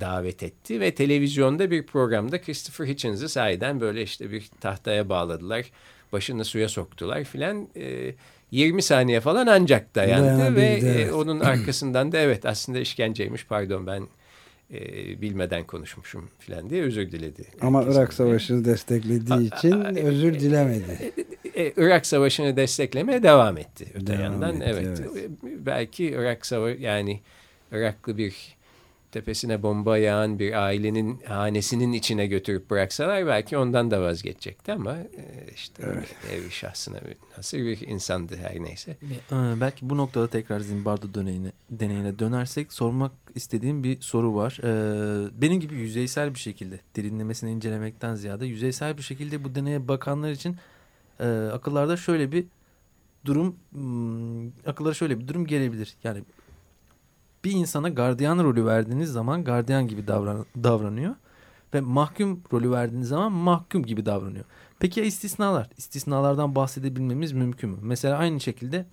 davet 0.00 0.42
etti 0.42 0.80
ve 0.80 0.94
televizyonda 0.94 1.70
bir 1.70 1.86
programda 1.86 2.40
Christopher 2.40 2.86
Hitchens'ı 2.86 3.28
sahiden 3.28 3.80
böyle 3.80 4.02
işte 4.02 4.30
bir 4.30 4.50
tahtaya 4.60 5.08
bağladılar. 5.08 5.70
Başını 6.12 6.44
suya 6.44 6.68
soktular 6.68 7.24
filan. 7.24 7.68
E, 7.76 8.14
20 8.52 8.82
saniye 8.82 9.20
falan 9.20 9.46
ancak 9.46 9.94
dayandı 9.94 10.56
ve 10.56 10.66
e, 10.66 11.12
onun 11.12 11.40
arkasından 11.50 12.12
da 12.12 12.18
evet 12.18 12.46
aslında 12.46 12.78
işkenceymiş 12.78 13.46
pardon 13.46 13.86
ben 13.86 14.08
e, 14.72 14.80
bilmeden 15.20 15.64
konuşmuşum 15.64 16.28
filan 16.38 16.70
diye 16.70 16.82
özür 16.82 17.12
diledi. 17.12 17.44
Ama 17.60 17.84
Irak 17.84 18.12
Savaşı'nı 18.12 18.64
desteklediği 18.64 19.54
için 19.56 19.70
a, 19.70 19.88
a, 19.88 19.90
özür 19.90 20.40
dilemedi. 20.40 21.12
E, 21.54 21.62
e, 21.62 21.72
Irak 21.76 22.06
Savaşı'nı 22.06 22.56
desteklemeye 22.56 23.22
devam 23.22 23.58
etti. 23.58 23.86
Öte 23.94 24.06
devam 24.06 24.20
yandan 24.20 24.56
etti, 24.56 24.64
evet, 24.68 25.02
evet. 25.12 25.30
Belki 25.42 26.04
Irak 26.04 26.46
Savaşı 26.46 26.80
yani 26.80 27.20
Iraklı 27.72 28.18
bir 28.18 28.56
tepesine 29.12 29.62
bomba 29.62 29.98
yağan 29.98 30.38
bir 30.38 30.52
ailenin 30.52 31.20
hanesinin 31.28 31.92
içine 31.92 32.26
götürüp 32.26 32.70
bıraksalar 32.70 33.26
belki 33.26 33.58
ondan 33.58 33.90
da 33.90 34.02
vazgeçecekti 34.02 34.72
ama 34.72 34.96
e, 34.96 35.46
işte 35.54 35.82
evet. 35.86 36.14
ev 36.32 36.50
şahsına 36.50 37.00
nasıl 37.36 37.58
bir 37.58 37.80
insandı 37.80 38.36
her 38.36 38.62
neyse. 38.62 38.96
Ee, 39.32 39.60
belki 39.60 39.90
bu 39.90 39.96
noktada 39.96 40.28
tekrar 40.28 40.60
Zimbardo 40.60 41.14
deneyine, 41.14 41.52
deneyine 41.70 42.18
dönersek 42.18 42.72
sormak 42.72 43.12
istediğim 43.34 43.84
bir 43.84 44.00
soru 44.00 44.34
var. 44.34 44.58
Benim 45.42 45.60
gibi 45.60 45.74
yüzeysel 45.74 46.34
bir 46.34 46.38
şekilde 46.38 46.80
derinlemesine 46.96 47.52
incelemekten 47.52 48.14
ziyade 48.14 48.46
yüzeysel 48.46 48.96
bir 48.96 49.02
şekilde 49.02 49.44
bu 49.44 49.54
deneye 49.54 49.88
bakanlar 49.88 50.30
için 50.30 50.56
e, 51.20 51.26
akıllarda 51.52 51.96
şöyle 51.96 52.32
bir 52.32 52.44
durum 53.24 53.56
hmm, 53.72 54.48
akıllara 54.66 54.94
şöyle 54.94 55.20
bir 55.20 55.28
durum 55.28 55.46
gelebilir. 55.46 55.94
Yani 56.04 56.22
bir 57.44 57.50
insana 57.50 57.88
gardiyan 57.88 58.38
rolü 58.38 58.66
verdiğiniz 58.66 59.12
zaman 59.12 59.44
gardiyan 59.44 59.88
gibi 59.88 60.06
davran 60.06 60.46
davranıyor. 60.56 61.14
Ve 61.74 61.80
mahkum 61.80 62.42
rolü 62.52 62.70
verdiğiniz 62.70 63.08
zaman 63.08 63.32
mahkum 63.32 63.82
gibi 63.82 64.06
davranıyor. 64.06 64.44
Peki 64.78 65.00
ya 65.00 65.06
istisnalar? 65.06 65.68
İstisnalardan 65.76 66.54
bahsedebilmemiz 66.54 67.32
mümkün 67.32 67.70
mü? 67.70 67.76
Mesela 67.82 68.18
aynı 68.18 68.40
şekilde 68.40 68.86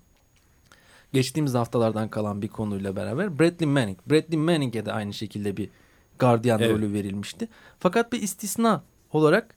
geçtiğimiz 1.12 1.54
haftalardan 1.54 2.08
kalan 2.08 2.42
bir 2.42 2.48
konuyla 2.48 2.96
beraber 2.96 3.38
Bradley 3.38 3.68
Manning. 3.68 3.98
Bradley 4.06 4.38
Manning'e 4.38 4.86
de 4.86 4.92
aynı 4.92 5.14
şekilde 5.14 5.56
bir 5.56 5.70
gardiyan 6.18 6.60
evet. 6.60 6.70
rolü 6.70 6.92
verilmişti. 6.92 7.48
Fakat 7.78 8.12
bir 8.12 8.22
istisna 8.22 8.82
olarak 9.12 9.54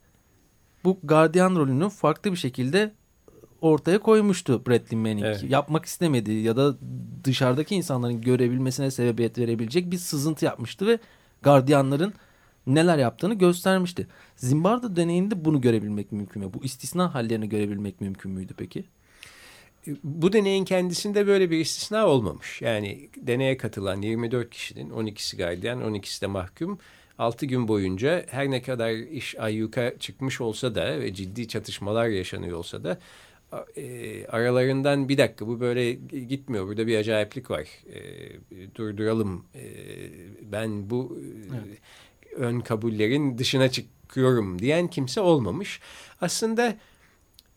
bu 0.84 1.00
gardiyan 1.04 1.56
rolünü 1.56 1.90
farklı 1.90 2.32
bir 2.32 2.38
şekilde 2.38 2.92
ortaya 3.64 4.00
koymuştu 4.00 4.66
Bradley 4.68 5.00
Manning. 5.00 5.26
Evet. 5.26 5.44
Yapmak 5.50 5.86
istemedi 5.86 6.32
ya 6.32 6.58
da 6.58 6.76
dışarıdaki 7.24 7.76
insanların 7.76 8.22
görebilmesine 8.22 8.92
sebebiyet 8.92 9.38
verebilecek 9.38 9.92
bir 9.92 9.98
sızıntı 9.98 10.46
yapmıştı 10.46 10.88
ve 10.88 11.00
gardiyanların 11.42 12.14
neler 12.68 12.98
yaptığını 12.98 13.34
göstermişti. 13.34 14.08
Zimbardo 14.36 14.96
deneyinde 14.96 15.46
bunu 15.46 15.62
görebilmek 15.62 16.12
mümkün 16.12 16.44
mü? 16.44 16.54
Bu 16.54 16.64
istisna 16.64 17.14
hallerini 17.14 17.50
görebilmek 17.50 18.02
mümkün 18.02 18.32
müydü 18.32 18.54
peki? 18.58 18.84
Bu 20.04 20.34
deneyin 20.34 20.66
kendisinde 20.66 21.28
böyle 21.28 21.52
bir 21.52 21.60
istisna 21.60 22.08
olmamış. 22.08 22.62
Yani 22.62 23.10
deneye 23.18 23.58
katılan 23.58 24.02
24 24.02 24.50
kişinin 24.50 24.90
12'si 24.90 25.38
gardiyan, 25.38 25.82
12'si 25.82 26.22
de 26.22 26.28
mahkum. 26.28 26.80
6 27.18 27.46
gün 27.46 27.68
boyunca 27.68 28.26
her 28.30 28.52
ne 28.52 28.62
kadar 28.62 28.92
iş 28.92 29.40
ayyuka 29.40 29.94
çıkmış 30.00 30.42
olsa 30.42 30.76
da 30.76 31.00
ve 31.00 31.14
ciddi 31.14 31.48
çatışmalar 31.48 32.08
yaşanıyor 32.08 32.58
olsa 32.58 32.84
da 32.84 33.00
e, 33.76 34.26
aralarından 34.28 35.10
bir 35.10 35.18
dakika 35.18 35.48
bu 35.48 35.60
böyle 35.60 35.94
gitmiyor. 36.28 36.68
Burada 36.68 36.88
bir 36.88 36.98
acayiplik 36.98 37.52
var. 37.52 37.68
E, 37.94 38.76
durduralım. 38.76 39.46
E, 39.56 39.64
ben 40.42 40.90
bu 40.90 41.20
evet. 41.50 41.78
ön 42.36 42.60
kabullerin 42.60 43.38
dışına 43.38 43.70
çıkıyorum 43.72 44.60
diyen 44.60 44.88
kimse 44.88 45.22
olmamış. 45.22 45.80
Aslında 46.22 46.78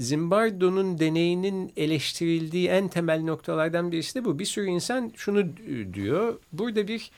Zimbardo'nun 0.00 0.98
deneyinin 0.98 1.72
eleştirildiği 1.76 2.68
en 2.68 2.88
temel 2.88 3.22
noktalardan 3.22 3.92
birisi 3.92 4.14
de 4.14 4.24
bu. 4.24 4.38
Bir 4.38 4.44
sürü 4.44 4.66
insan 4.66 5.12
şunu 5.16 5.56
diyor. 5.94 6.40
Burada 6.52 6.88
bir 6.88 7.10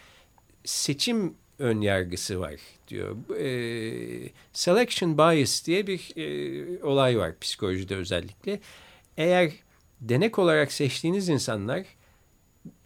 seçim 0.65 1.35
ön 1.59 1.81
yargısı 1.81 2.41
var 2.41 2.55
diyor. 2.88 3.17
E, 3.38 4.31
selection 4.53 5.19
bias 5.19 5.67
diye 5.67 5.87
bir 5.87 6.12
e, 6.17 6.85
olay 6.85 7.19
var 7.19 7.38
psikolojide 7.41 7.97
özellikle. 7.97 8.61
Eğer 9.17 9.53
denek 10.00 10.38
olarak 10.38 10.73
seçtiğiniz 10.73 11.29
insanlar 11.29 11.85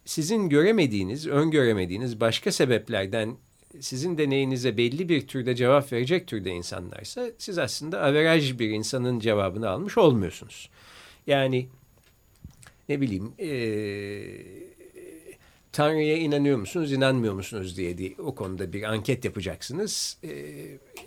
sizin 0.04 0.48
göremediğiniz, 0.48 1.26
öngöremediğiniz 1.26 2.20
başka 2.20 2.52
sebeplerden 2.52 3.36
sizin 3.80 4.18
deneyinize 4.18 4.76
belli 4.76 5.08
bir 5.08 5.26
türde 5.26 5.54
cevap 5.54 5.92
verecek 5.92 6.26
türde 6.26 6.50
insanlarsa 6.50 7.30
siz 7.38 7.58
aslında 7.58 8.00
averaj 8.00 8.58
bir 8.58 8.70
insanın 8.70 9.20
cevabını 9.20 9.68
almış 9.68 9.98
olmuyorsunuz. 9.98 10.70
Yani 11.26 11.68
ne 12.88 13.00
bileyim 13.00 13.32
e, 13.38 13.48
Tanrı'ya 15.72 16.16
inanıyor 16.16 16.58
musunuz, 16.58 16.92
inanmıyor 16.92 17.34
musunuz 17.34 17.76
diye, 17.76 17.98
diye 17.98 18.14
o 18.18 18.34
konuda 18.34 18.72
bir 18.72 18.82
anket 18.82 19.24
yapacaksınız. 19.24 20.16
E, 20.24 20.30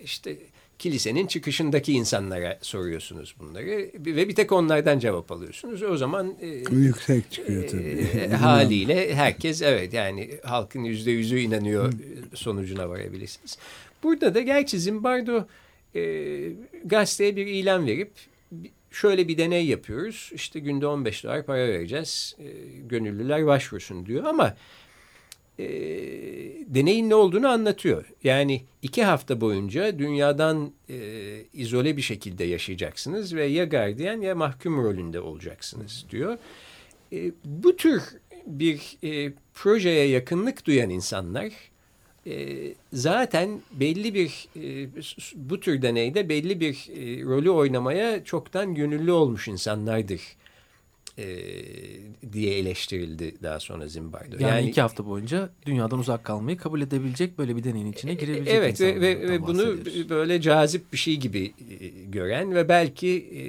işte 0.04 0.36
kilisenin 0.78 1.26
çıkışındaki 1.26 1.92
insanlara 1.92 2.58
soruyorsunuz 2.62 3.34
bunları 3.38 3.90
ve 3.94 4.28
bir 4.28 4.34
tek 4.34 4.52
onlardan 4.52 4.98
cevap 4.98 5.32
alıyorsunuz. 5.32 5.82
O 5.82 5.96
zaman 5.96 6.34
e, 6.40 6.46
yüksek 6.74 7.32
çıkıyor 7.32 7.68
tabii. 7.68 8.08
E, 8.14 8.28
haliyle 8.36 9.14
herkes 9.14 9.62
evet 9.62 9.92
yani 9.92 10.30
halkın 10.44 10.84
yüzde 10.84 11.10
yüzü 11.10 11.38
inanıyor 11.38 11.92
sonucuna 12.34 12.88
varabilirsiniz. 12.88 13.58
Burada 14.02 14.34
da 14.34 14.40
gerçi 14.40 14.80
Zimbardo 14.80 15.46
e, 15.94 16.02
gazeteye 16.84 17.36
bir 17.36 17.46
ilan 17.46 17.86
verip 17.86 18.10
şöyle 19.00 19.28
bir 19.28 19.38
deney 19.38 19.66
yapıyoruz. 19.66 20.30
İşte 20.34 20.60
günde 20.60 20.86
15 20.86 21.24
dolar 21.24 21.46
para 21.46 21.68
vereceğiz. 21.68 22.36
E, 22.38 22.44
gönüllüler 22.88 23.46
başvursun 23.46 24.06
diyor 24.06 24.24
ama 24.24 24.56
e, 25.58 25.66
deneyin 26.66 27.10
ne 27.10 27.14
olduğunu 27.14 27.48
anlatıyor. 27.48 28.04
Yani 28.24 28.64
iki 28.82 29.04
hafta 29.04 29.40
boyunca 29.40 29.98
dünyadan 29.98 30.72
e, 30.88 30.98
izole 31.52 31.96
bir 31.96 32.02
şekilde 32.02 32.44
yaşayacaksınız 32.44 33.34
ve 33.34 33.44
ya 33.44 33.64
gardiyan 33.64 34.20
ya 34.20 34.34
mahkum 34.34 34.84
rolünde 34.84 35.20
olacaksınız 35.20 36.06
diyor. 36.10 36.38
E, 37.12 37.32
bu 37.44 37.76
tür 37.76 38.02
bir 38.46 38.98
e, 39.04 39.32
projeye 39.54 40.08
yakınlık 40.08 40.66
duyan 40.66 40.90
insanlar 40.90 41.52
e, 42.26 42.74
zaten 42.92 43.60
belli 43.72 44.14
bir 44.14 44.48
e, 44.56 44.88
bu 45.34 45.60
tür 45.60 45.82
deneyde 45.82 46.28
belli 46.28 46.60
bir 46.60 46.88
e, 46.96 47.22
rolü 47.22 47.50
oynamaya 47.50 48.24
çoktan 48.24 48.74
gönüllü 48.74 49.12
olmuş 49.12 49.48
insanlardır 49.48 50.20
e, 51.18 51.26
diye 52.32 52.58
eleştirildi 52.58 53.34
daha 53.42 53.60
sonra 53.60 53.88
Zimbardo. 53.88 54.36
Yani, 54.38 54.42
yani 54.42 54.68
iki 54.68 54.80
hafta 54.80 55.06
boyunca 55.06 55.50
dünyadan 55.66 55.98
uzak 55.98 56.24
kalmayı 56.24 56.56
kabul 56.56 56.80
edebilecek 56.80 57.38
böyle 57.38 57.56
bir 57.56 57.64
deneyin 57.64 57.92
içine 57.92 58.14
girebilecek 58.14 58.54
Evet 58.54 58.80
ve, 58.80 59.00
ve, 59.00 59.28
ve 59.28 59.42
bunu 59.42 59.76
böyle 60.08 60.40
cazip 60.40 60.92
bir 60.92 60.98
şey 60.98 61.16
gibi 61.16 61.52
e, 61.80 61.88
gören 61.88 62.54
ve 62.54 62.68
belki 62.68 63.28
e, 63.36 63.42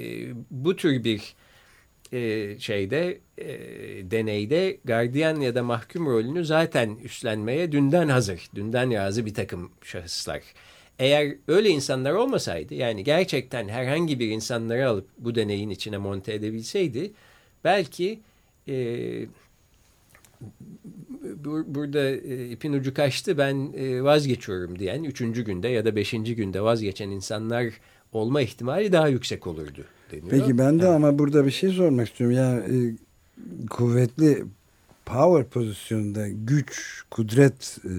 bu 0.50 0.76
tür 0.76 1.04
bir 1.04 1.34
e, 2.12 2.54
şeyde 2.58 3.18
e, 3.38 3.46
deneyde 4.10 4.78
gardiyan 4.84 5.40
ya 5.40 5.54
da 5.54 5.62
mahkum 5.62 6.06
rolünü 6.06 6.44
zaten 6.44 6.96
üstlenmeye 7.04 7.72
dünden 7.72 8.08
hazır, 8.08 8.50
dünden 8.54 8.94
razı 8.94 9.26
bir 9.26 9.34
takım 9.34 9.70
şahıslar. 9.82 10.42
Eğer 10.98 11.34
öyle 11.48 11.68
insanlar 11.68 12.12
olmasaydı 12.12 12.74
yani 12.74 13.04
gerçekten 13.04 13.68
herhangi 13.68 14.20
bir 14.20 14.28
insanları 14.28 14.88
alıp 14.88 15.08
bu 15.18 15.34
deneyin 15.34 15.70
içine 15.70 15.98
monte 15.98 16.34
edebilseydi 16.34 17.12
belki 17.64 18.20
e, 18.68 18.74
bur 21.44 21.64
burada 21.66 22.10
e, 22.10 22.50
ipin 22.50 22.72
ucu 22.72 22.94
kaçtı 22.94 23.38
ben 23.38 23.72
e, 23.76 24.02
vazgeçiyorum 24.02 24.78
diyen 24.78 25.04
üçüncü 25.04 25.44
günde 25.44 25.68
ya 25.68 25.84
da 25.84 25.96
beşinci 25.96 26.36
günde 26.36 26.60
vazgeçen 26.60 27.10
insanlar 27.10 27.66
olma 28.12 28.42
ihtimali 28.42 28.92
daha 28.92 29.08
yüksek 29.08 29.46
olurdu 29.46 29.84
deniyor. 30.10 30.30
Peki 30.30 30.58
ben 30.58 30.78
de 30.78 30.84
evet. 30.84 30.94
ama 30.94 31.18
burada 31.18 31.46
bir 31.46 31.50
şey 31.50 31.70
sormak 31.70 32.08
istiyorum. 32.08 32.36
Yani 32.36 32.60
e, 32.60 32.76
kuvvetli 33.70 34.44
power 35.08 35.44
pozisyonunda 35.44 36.28
güç, 36.28 37.02
kudret 37.10 37.78
e, 37.84 37.92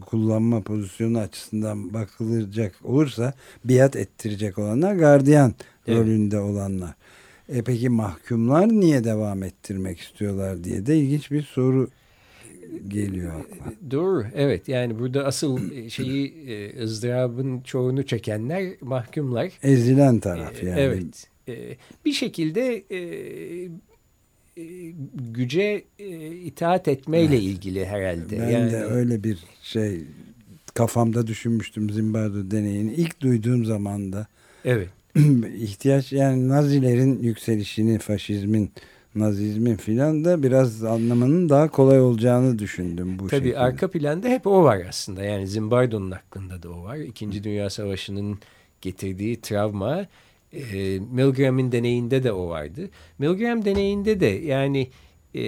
kullanma 0.00 0.60
pozisyonu 0.60 1.18
açısından 1.18 1.94
bakılacak 1.94 2.74
olursa 2.84 3.34
biat 3.64 3.96
ettirecek 3.96 4.58
olanlar 4.58 4.94
gardiyan 4.94 5.54
evet. 5.86 5.98
rolünde 5.98 6.38
olanlar. 6.38 6.94
E 7.48 7.62
peki 7.62 7.88
mahkumlar 7.88 8.68
niye 8.68 9.04
devam 9.04 9.42
ettirmek 9.42 10.00
istiyorlar 10.00 10.64
diye 10.64 10.86
de 10.86 10.98
ilginç 10.98 11.30
bir 11.30 11.42
soru 11.42 11.88
geliyor 12.88 13.32
akla. 13.40 13.72
Doğru 13.90 14.24
evet 14.34 14.68
yani 14.68 14.98
burada 14.98 15.24
asıl 15.24 15.58
şeyi 15.88 16.34
e, 16.48 16.82
ızdırabın 16.82 17.60
çoğunu 17.60 18.06
çekenler 18.06 18.72
mahkumlar. 18.80 19.52
Ezilen 19.62 20.20
taraf 20.20 20.62
yani. 20.62 20.80
Evet 20.80 21.31
e, 21.48 21.76
bir 22.04 22.12
şekilde 22.12 22.84
e, 22.90 22.98
güce 25.32 25.84
itaat 26.44 26.88
etmeyle 26.88 27.34
evet. 27.34 27.44
ilgili 27.44 27.86
herhalde. 27.86 28.40
Ben 28.40 28.50
yani, 28.50 28.72
de 28.72 28.84
öyle 28.84 29.24
bir 29.24 29.38
şey 29.62 30.00
kafamda 30.74 31.26
düşünmüştüm 31.26 31.90
Zimbardo 31.90 32.50
deneyini. 32.50 32.92
ilk 32.92 33.20
duyduğum 33.20 33.64
zaman 33.64 34.12
da. 34.12 34.26
Evet. 34.64 34.88
ihtiyaç 35.58 36.12
yani 36.12 36.48
Nazilerin 36.48 37.22
yükselişini, 37.22 37.98
faşizmin, 37.98 38.70
Nazizmin 39.14 39.76
filan 39.76 40.24
da 40.24 40.42
biraz 40.42 40.84
anlamanın 40.84 41.48
daha 41.48 41.68
kolay 41.68 42.00
olacağını 42.00 42.58
düşündüm 42.58 43.18
bu 43.18 43.28
Tabii 43.28 43.40
şekilde. 43.40 43.58
arka 43.58 43.90
planda 43.90 44.28
hep 44.28 44.46
o 44.46 44.62
var 44.62 44.82
aslında. 44.88 45.24
Yani 45.24 45.48
Zimbardo'nun 45.48 46.10
aklında 46.10 46.62
da 46.62 46.70
o 46.70 46.82
var. 46.84 46.96
İkinci 46.96 47.44
Dünya 47.44 47.70
Savaşı'nın 47.70 48.38
getirdiği 48.80 49.40
travma. 49.40 50.06
E, 50.52 50.98
Milgram'ın 51.12 51.72
deneyinde 51.72 52.22
de 52.22 52.32
o 52.32 52.48
vardı. 52.48 52.90
Milgram 53.18 53.64
deneyinde 53.64 54.20
de 54.20 54.26
yani 54.26 54.90
e, 55.34 55.42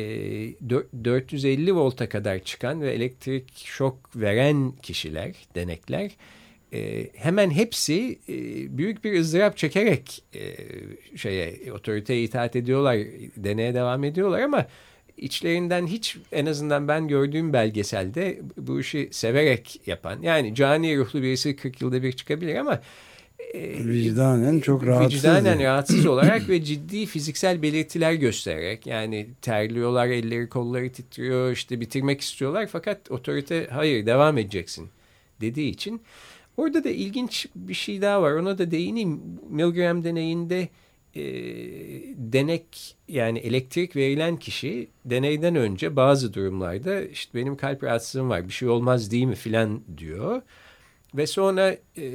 450 1.05 1.75
volta 1.75 2.09
kadar 2.09 2.39
çıkan 2.39 2.81
ve 2.81 2.93
elektrik 2.93 3.57
şok 3.57 4.17
veren 4.17 4.73
kişiler, 4.83 5.35
denekler 5.55 6.11
hemen 7.17 7.51
hepsi 7.51 8.19
büyük 8.71 9.05
bir 9.05 9.21
ızdırap 9.21 9.57
çekerek 9.57 10.25
şeye 11.17 11.73
otoriteye 11.73 12.23
itaat 12.23 12.57
ediyorlar, 12.57 12.97
deneye 13.37 13.75
devam 13.75 14.05
ediyorlar 14.05 14.41
ama 14.41 14.67
içlerinden 15.17 15.87
hiç 15.87 16.17
en 16.33 16.47
azından 16.47 16.89
ben 16.89 17.09
gördüğüm 17.09 17.53
belgeselde 17.53 18.41
bu 18.57 18.81
işi 18.81 19.09
severek 19.13 19.81
yapan 19.87 20.23
yani 20.23 20.55
cani 20.55 20.99
ruhlu 20.99 21.23
birisi 21.23 21.57
40 21.57 21.81
yılda 21.81 22.03
bir 22.03 22.13
çıkabilir 22.13 22.55
ama 22.55 22.81
e, 23.55 23.89
vicdanen 23.89 24.61
çok 24.61 24.87
rahatsız. 24.87 25.25
Vicdanen 25.25 25.63
rahatsız 25.63 26.07
olarak 26.15 26.49
ve 26.49 26.65
ciddi 26.65 27.07
fiziksel 27.07 27.63
belirtiler 27.63 28.13
göstererek 28.13 28.87
yani 28.87 29.27
terliyorlar, 29.43 30.07
elleri 30.07 30.49
kolları 30.49 30.93
titriyor, 30.93 31.53
işte 31.53 31.81
bitirmek 31.81 32.21
istiyorlar 32.21 32.69
fakat 32.73 33.11
otorite 33.11 33.69
hayır 33.71 34.07
devam 34.07 34.39
edeceksin 34.39 34.89
dediği 35.41 35.71
için 35.71 36.01
Orada 36.57 36.85
da 36.85 36.91
ilginç 36.91 37.47
bir 37.55 37.75
şey 37.75 38.03
daha 38.03 38.23
var. 38.23 38.33
Ona 38.33 38.59
da 38.59 38.71
değineyim. 38.71 39.21
Milgram 39.51 40.05
deneyinde 40.05 40.69
e, 41.15 41.23
denek 42.17 42.97
yani 43.09 43.39
elektrik 43.39 43.97
verilen 43.97 44.37
kişi 44.37 44.89
deneyden 45.05 45.55
önce 45.57 45.97
bazı 45.97 46.35
durumlarda 46.35 47.03
işte 47.03 47.39
benim 47.39 47.57
kalp 47.57 47.85
rahatsızlığım 47.85 48.31
var 48.31 48.49
bir 48.49 48.53
şey 48.53 48.69
olmaz 48.69 49.11
değil 49.11 49.25
mi 49.25 49.35
filan 49.35 49.81
diyor. 49.99 50.43
Ve 51.15 51.27
sonra 51.27 51.77
e, 51.97 52.11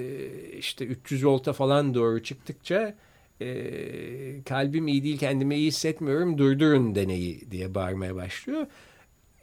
işte 0.57 0.85
300 0.85 1.25
volta 1.25 1.53
falan 1.53 1.93
doğru 1.93 2.23
çıktıkça 2.23 2.95
e, 3.41 3.49
kalbim 4.45 4.88
iyi 4.88 5.03
değil 5.03 5.17
kendimi 5.17 5.55
iyi 5.55 5.67
hissetmiyorum 5.67 6.38
durdurun 6.38 6.95
deneyi 6.95 7.51
diye 7.51 7.75
bağırmaya 7.75 8.15
başlıyor. 8.15 8.65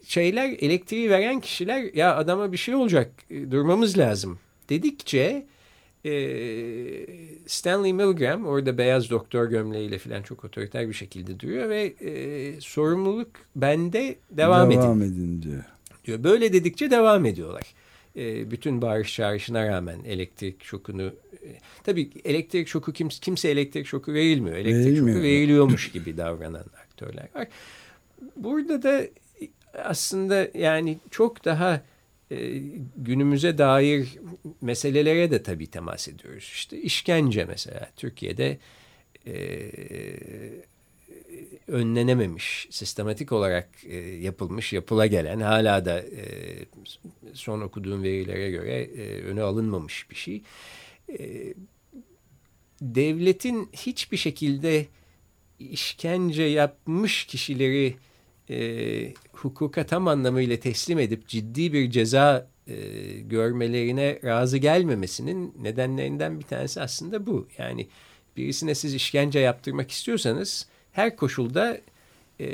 Şeyler 0.02 0.48
elektriği 0.48 1.10
veren 1.10 1.40
kişiler 1.40 1.94
ya 1.94 2.16
adama 2.16 2.52
bir 2.52 2.56
şey 2.56 2.74
olacak 2.74 3.12
durmamız 3.30 3.98
lazım 3.98 4.38
dedikçe 4.68 5.46
e, 6.04 6.12
Stanley 7.46 7.92
Milgram 7.92 8.46
orada 8.46 8.78
beyaz 8.78 9.10
doktor 9.10 9.46
gömleğiyle 9.46 9.98
falan 9.98 10.22
çok 10.22 10.44
otoriter 10.44 10.88
bir 10.88 10.94
şekilde 10.94 11.40
duruyor 11.40 11.68
ve 11.68 11.94
e, 12.00 12.60
sorumluluk 12.60 13.30
bende 13.56 14.16
devam, 14.30 14.70
devam 14.70 15.02
edin. 15.02 15.14
edin 15.14 15.42
diyor. 15.42 15.64
diyor. 16.04 16.24
Böyle 16.24 16.52
dedikçe 16.52 16.90
devam 16.90 17.26
ediyorlar. 17.26 17.74
E, 18.16 18.50
bütün 18.50 18.82
bağırış 18.82 19.14
çağrışına 19.14 19.68
rağmen 19.68 20.04
elektrik 20.04 20.64
şokunu 20.64 21.02
e, 21.02 21.48
tabii 21.84 22.10
elektrik 22.24 22.68
şoku 22.68 22.92
kimse, 22.92 23.20
kimse 23.20 23.48
elektrik 23.48 23.86
şoku 23.86 24.14
verilmiyor. 24.14 24.56
Elektrik 24.56 24.86
Verilmiyor. 24.86 25.16
şoku 25.16 25.22
veriliyormuş 25.22 25.92
gibi 25.92 26.16
davranan 26.16 26.64
aktörler 26.84 27.28
var. 27.34 27.48
Burada 28.36 28.82
da 28.82 29.02
aslında 29.84 30.48
yani 30.54 30.98
çok 31.10 31.44
daha 31.44 31.82
e, 32.30 32.58
günümüze 32.96 33.58
dair 33.58 34.18
meselelere 34.60 35.30
de 35.30 35.42
tabii 35.42 35.66
temas 35.66 36.08
ediyoruz. 36.08 36.50
İşte 36.54 36.78
işkence 36.80 37.44
mesela 37.44 37.90
Türkiye'de 37.96 38.58
e, 39.26 39.36
önlenememiş, 41.68 42.68
sistematik 42.70 43.32
olarak 43.32 43.68
e, 43.84 43.96
yapılmış, 43.96 44.72
yapıla 44.72 45.06
gelen, 45.06 45.40
hala 45.40 45.84
da 45.84 46.00
e, 46.00 46.24
son 47.32 47.60
okuduğum 47.60 48.02
verilere 48.02 48.50
göre 48.50 48.80
e, 48.82 49.22
öne 49.22 49.42
alınmamış 49.42 50.10
bir 50.10 50.16
şey. 50.16 50.42
E, 51.18 51.54
devletin 52.80 53.68
hiçbir 53.72 54.16
şekilde 54.16 54.86
işkence 55.58 56.42
yapmış 56.42 57.24
kişileri 57.24 57.96
e, 58.50 59.14
hukuka 59.32 59.86
tam 59.86 60.08
anlamıyla 60.08 60.56
teslim 60.56 60.98
edip 60.98 61.28
ciddi 61.28 61.72
bir 61.72 61.90
ceza 61.90 62.50
e, 62.66 62.74
görmelerine 63.20 64.20
razı 64.24 64.58
gelmemesinin 64.58 65.54
nedenlerinden 65.62 66.38
bir 66.38 66.44
tanesi 66.44 66.80
aslında 66.80 67.26
bu. 67.26 67.48
Yani 67.58 67.88
birisine 68.36 68.74
siz 68.74 68.94
işkence 68.94 69.38
yaptırmak 69.38 69.90
istiyorsanız 69.90 70.66
her 70.96 71.16
koşulda 71.16 71.80
e, 72.40 72.48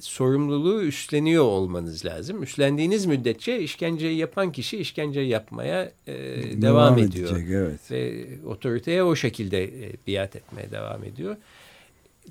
sorumluluğu 0.00 0.82
üstleniyor 0.82 1.44
olmanız 1.44 2.04
lazım. 2.04 2.42
Üstlendiğiniz 2.42 3.06
müddetçe 3.06 3.60
işkenceyi 3.60 4.16
yapan 4.16 4.52
kişi 4.52 4.78
işkence 4.78 5.20
yapmaya 5.20 5.92
e, 6.06 6.14
devam, 6.14 6.62
devam 6.62 6.98
ediyor. 6.98 7.30
Edecek, 7.30 7.50
evet. 7.50 7.90
Ve 7.90 8.26
otoriteye 8.46 9.02
o 9.02 9.16
şekilde 9.16 9.64
e, 9.64 9.92
biat 10.06 10.36
etmeye 10.36 10.70
devam 10.70 11.04
ediyor. 11.04 11.36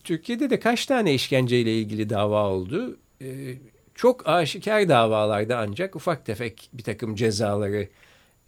Türkiye'de 0.04 0.50
de 0.50 0.60
kaç 0.60 0.86
tane 0.86 1.14
işkenceyle 1.14 1.80
ilgili 1.80 2.10
dava 2.10 2.50
oldu? 2.50 2.98
E, 3.22 3.56
çok 3.96 4.28
aşikar 4.28 4.90
davalarda 4.90 5.58
ancak 5.58 5.96
ufak 5.96 6.26
tefek 6.26 6.70
bir 6.74 6.84
takım 6.84 7.16
cezaları 7.16 7.88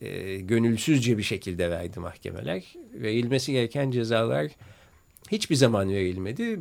e, 0.02 0.38
gönülsüzce 0.38 1.18
bir 1.18 1.24
şekilde 1.24 1.70
verdi 1.70 2.00
mahkemeler. 2.00 2.64
Verilmesi 2.94 3.52
gereken 3.52 3.92
cezalar 3.92 4.52
hiçbir 5.32 5.56
zaman 5.56 5.90
verilmedi. 5.90 6.60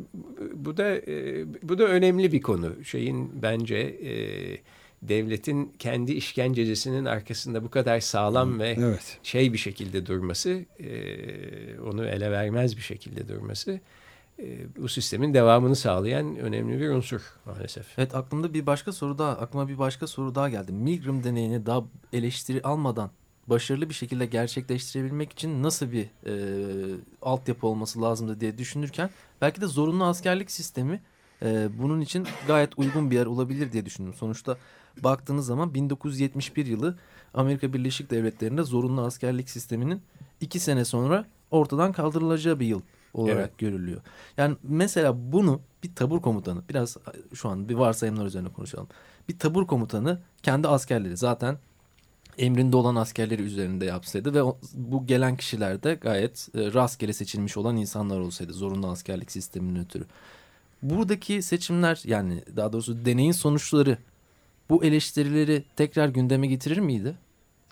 Bu 0.53 0.77
da 0.77 0.95
e, 0.95 1.45
bu 1.63 1.77
da 1.77 1.83
önemli 1.83 2.31
bir 2.31 2.41
konu. 2.41 2.83
Şeyin 2.83 3.41
bence 3.41 3.77
e, 3.77 4.13
devletin 5.01 5.73
kendi 5.79 6.11
işkencecisinin 6.11 7.05
arkasında 7.05 7.63
bu 7.63 7.69
kadar 7.69 7.99
sağlam 7.99 8.59
ve 8.59 8.75
evet. 8.79 9.19
şey 9.23 9.53
bir 9.53 9.57
şekilde 9.57 10.05
durması, 10.05 10.65
e, 10.79 10.89
onu 11.79 12.05
ele 12.05 12.31
vermez 12.31 12.77
bir 12.77 12.81
şekilde 12.81 13.27
durması 13.27 13.79
e, 14.39 14.75
bu 14.77 14.89
sistemin 14.89 15.33
devamını 15.33 15.75
sağlayan 15.75 16.37
önemli 16.37 16.79
bir 16.79 16.89
unsur 16.89 17.21
maalesef. 17.45 17.99
Evet 17.99 18.15
aklımda 18.15 18.53
bir 18.53 18.65
başka 18.65 18.91
soru 18.91 19.17
daha, 19.17 19.31
aklıma 19.31 19.67
bir 19.67 19.77
başka 19.77 20.07
soru 20.07 20.35
daha 20.35 20.49
geldi. 20.49 20.71
Milgram 20.71 21.23
deneyini 21.23 21.65
daha 21.65 21.83
eleştiri 22.13 22.61
almadan 22.61 23.11
başarılı 23.47 23.89
bir 23.89 23.93
şekilde 23.93 24.25
gerçekleştirebilmek 24.25 25.31
için 25.31 25.63
nasıl 25.63 25.91
bir 25.91 26.05
e, 26.25 26.33
altyapı 27.21 27.67
olması 27.67 28.01
lazımdı 28.01 28.39
diye 28.39 28.57
düşünürken 28.57 29.09
belki 29.41 29.61
de 29.61 29.65
zorunlu 29.65 30.03
askerlik 30.03 30.51
sistemi 30.51 31.01
e, 31.41 31.69
bunun 31.79 32.01
için 32.01 32.27
gayet 32.47 32.79
uygun 32.79 33.11
bir 33.11 33.15
yer 33.15 33.25
olabilir 33.25 33.71
diye 33.71 33.85
düşündüm. 33.85 34.13
Sonuçta 34.13 34.57
baktığınız 35.03 35.45
zaman 35.45 35.73
1971 35.73 36.65
yılı 36.65 36.97
Amerika 37.33 37.73
Birleşik 37.73 38.11
Devletleri'nde 38.11 38.63
zorunlu 38.63 39.01
askerlik 39.01 39.49
sisteminin 39.49 40.01
iki 40.41 40.59
sene 40.59 40.85
sonra 40.85 41.25
ortadan 41.51 41.91
kaldırılacağı 41.91 42.59
bir 42.59 42.65
yıl 42.65 42.81
olarak 43.13 43.37
evet. 43.37 43.57
görülüyor. 43.57 44.01
Yani 44.37 44.57
mesela 44.63 45.31
bunu 45.31 45.61
bir 45.83 45.95
tabur 45.95 46.21
komutanı 46.21 46.61
biraz 46.69 46.97
şu 47.33 47.49
an 47.49 47.69
bir 47.69 47.75
varsayımlar 47.75 48.25
üzerine 48.25 48.49
konuşalım. 48.49 48.87
Bir 49.29 49.39
tabur 49.39 49.67
komutanı 49.67 50.21
kendi 50.43 50.67
askerleri 50.67 51.17
zaten 51.17 51.57
emrinde 52.37 52.77
olan 52.77 52.95
askerleri 52.95 53.41
üzerinde 53.41 53.85
yapsaydı 53.85 54.33
ve 54.33 54.53
bu 54.73 55.05
gelen 55.05 55.37
kişiler 55.37 55.83
de 55.83 55.93
gayet 55.93 56.49
e, 56.55 56.73
rastgele 56.73 57.13
seçilmiş 57.13 57.57
olan 57.57 57.77
insanlar 57.77 58.19
olsaydı 58.19 58.53
zorunlu 58.53 58.87
askerlik 58.87 59.31
sisteminin 59.31 59.79
ötürü. 59.79 60.05
Buradaki 60.81 61.41
seçimler 61.41 62.01
yani 62.05 62.43
daha 62.55 62.73
doğrusu 62.73 63.05
deneyin 63.05 63.31
sonuçları 63.31 63.97
bu 64.69 64.83
eleştirileri 64.83 65.63
tekrar 65.75 66.09
gündeme 66.09 66.47
getirir 66.47 66.77
miydi? 66.77 67.15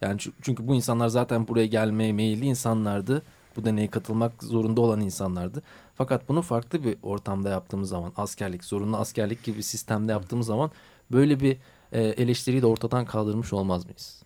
Yani 0.02 0.20
çünkü 0.42 0.68
bu 0.68 0.76
insanlar 0.76 1.08
zaten 1.08 1.48
buraya 1.48 1.66
gelmeye 1.66 2.14
meyilli 2.14 2.46
insanlardı. 2.46 3.22
Bu 3.56 3.66
deneye 3.66 3.88
katılmak 3.88 4.44
zorunda 4.44 4.82
olan 4.82 5.02
insanlardı. 5.02 5.64
Fakat 5.96 6.30
bunu 6.30 6.42
farklı 6.42 6.84
bir 6.84 6.98
ortamda 7.04 7.50
yaptığımız 7.50 7.90
zaman 7.90 8.14
askerlik, 8.18 8.64
zorunlu 8.64 8.98
askerlik 8.98 9.44
gibi 9.44 9.58
bir 9.58 9.64
sistemde 9.64 10.12
yaptığımız 10.12 10.48
zaman 10.48 10.72
böyle 11.12 11.40
bir 11.40 11.58
e, 11.92 12.02
eleştiriyi 12.02 12.62
de 12.62 12.66
ortadan 12.66 13.06
kaldırmış 13.06 13.54
olmaz 13.54 13.86
mıyız? 13.86 14.25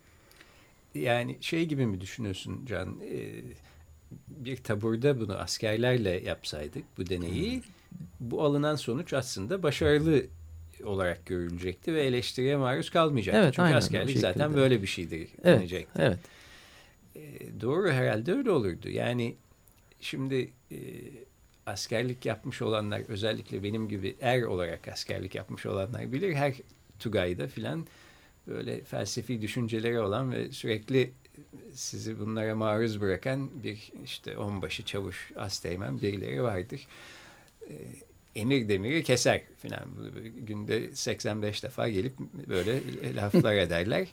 Yani 0.94 1.38
şey 1.40 1.66
gibi 1.66 1.86
mi 1.86 2.00
düşünüyorsun 2.00 2.66
Can? 2.66 3.00
Ee, 3.00 3.42
bir 4.28 4.56
taburda 4.56 5.20
bunu 5.20 5.34
askerlerle 5.34 6.10
yapsaydık 6.10 6.84
bu 6.98 7.08
deneyi 7.08 7.62
bu 8.20 8.42
alınan 8.42 8.76
sonuç 8.76 9.12
aslında 9.12 9.62
başarılı 9.62 10.22
olarak 10.84 11.26
görülecekti 11.26 11.94
ve 11.94 12.02
eleştiriye 12.02 12.56
maruz 12.56 12.90
kalmayacaktı. 12.90 13.40
Evet, 13.40 13.54
Çünkü 13.54 13.62
aynen, 13.62 13.76
askerlik 13.76 14.18
zaten 14.18 14.54
böyle 14.54 14.82
bir 14.82 14.86
şeydir 14.86 15.28
evet. 15.44 15.86
Evet. 15.98 16.18
Ee, 17.16 17.20
doğru 17.60 17.90
herhalde 17.90 18.32
öyle 18.32 18.50
olurdu. 18.50 18.88
Yani 18.88 19.34
şimdi 20.00 20.50
e, 20.72 20.78
askerlik 21.66 22.26
yapmış 22.26 22.62
olanlar 22.62 23.02
özellikle 23.08 23.62
benim 23.62 23.88
gibi 23.88 24.16
er 24.20 24.42
olarak 24.42 24.88
askerlik 24.88 25.34
yapmış 25.34 25.66
olanlar 25.66 26.12
bilir. 26.12 26.34
Her 26.34 26.54
Tugay'da 26.98 27.48
filan 27.48 27.86
böyle 28.46 28.84
felsefi 28.84 29.42
düşünceleri 29.42 30.00
olan 30.00 30.32
ve 30.32 30.52
sürekli 30.52 31.10
sizi 31.74 32.18
bunlara 32.18 32.54
maruz 32.54 33.00
bırakan 33.00 33.62
bir 33.62 33.92
işte 34.04 34.36
onbaşı, 34.36 34.84
çavuş, 34.84 35.32
asteğmen 35.36 36.02
birileri 36.02 36.42
vardır. 36.42 36.86
Ee, 37.70 37.74
emir 38.34 38.68
demiri 38.68 39.04
keser 39.04 39.42
filan. 39.58 39.84
Günde 40.46 40.94
85 40.94 41.62
defa 41.62 41.88
gelip 41.88 42.18
böyle 42.48 42.80
laflar 43.16 43.54
ederler. 43.54 44.08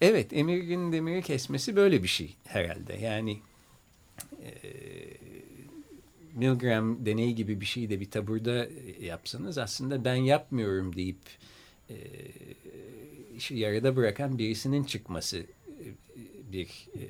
Evet, 0.00 0.32
emirin 0.32 0.92
demiri 0.92 1.22
kesmesi 1.22 1.76
böyle 1.76 2.02
bir 2.02 2.08
şey 2.08 2.34
herhalde. 2.44 2.94
Yani 2.94 3.40
e, 4.42 4.50
Milgram 6.34 7.06
deneyi 7.06 7.34
gibi 7.34 7.60
bir 7.60 7.66
şeyi 7.66 7.90
de 7.90 8.00
bir 8.00 8.10
taburda 8.10 8.68
yapsanız 9.00 9.58
aslında 9.58 10.04
ben 10.04 10.14
yapmıyorum 10.14 10.96
deyip 10.96 11.18
e, 11.90 11.94
işi 13.36 13.54
yarıda 13.54 13.96
bırakan 13.96 14.38
birisinin 14.38 14.84
çıkması 14.84 15.36
e, 15.38 15.84
bir 16.52 16.88
e, 16.94 17.04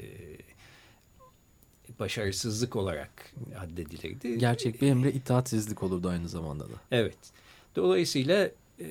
başarısızlık 1.98 2.76
olarak 2.76 3.34
addedilirdi. 3.58 4.38
Gerçek 4.38 4.82
bir 4.82 4.86
emre 4.88 5.12
itaatsizlik 5.12 5.82
olurdu 5.82 6.08
aynı 6.08 6.28
zamanda 6.28 6.64
da. 6.64 6.74
Evet. 6.90 7.16
Dolayısıyla 7.76 8.50
e, 8.80 8.86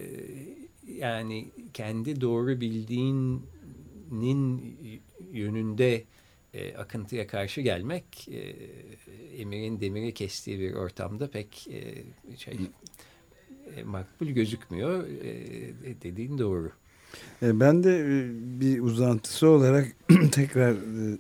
yani 0.88 1.48
kendi 1.74 2.22
doğru 2.22 2.62
bildiğinin 2.62 3.42
yönünde 5.32 6.04
e, 6.54 6.76
akıntıya 6.76 7.28
karşı 7.28 7.62
gelmek 7.62 8.28
e, 8.28 8.56
emirin 9.42 9.80
demiri 9.80 10.14
kestiği 10.14 10.60
bir 10.60 10.74
ortamda 10.74 11.30
pek 11.30 11.68
e, 11.68 12.04
şey 12.38 12.60
e, 13.76 13.84
makbul 13.84 14.28
gözükmüyor. 14.28 15.08
E, 15.08 16.02
dediğin 16.02 16.38
doğru. 16.38 16.72
E, 17.42 17.60
ben 17.60 17.84
de 17.84 18.00
e, 18.00 18.28
bir 18.60 18.82
uzantısı 18.82 19.48
olarak 19.48 19.88
tekrar 20.32 20.72
e, 20.72 21.18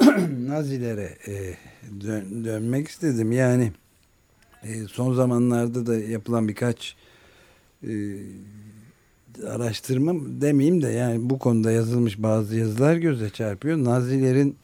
Nazilere 0.48 1.16
dön, 2.00 2.44
dönmek 2.44 2.88
istedim. 2.88 3.32
Yani 3.32 3.72
son 4.88 5.14
zamanlarda 5.14 5.86
da 5.86 5.98
yapılan 5.98 6.48
birkaç 6.48 6.96
araştırma 9.46 10.14
demeyeyim 10.40 10.82
de 10.82 10.88
yani 10.88 11.30
bu 11.30 11.38
konuda 11.38 11.70
yazılmış 11.70 12.22
bazı 12.22 12.56
yazılar 12.56 12.96
göze 12.96 13.30
çarpıyor. 13.30 13.84
Nazilerin 13.84 14.56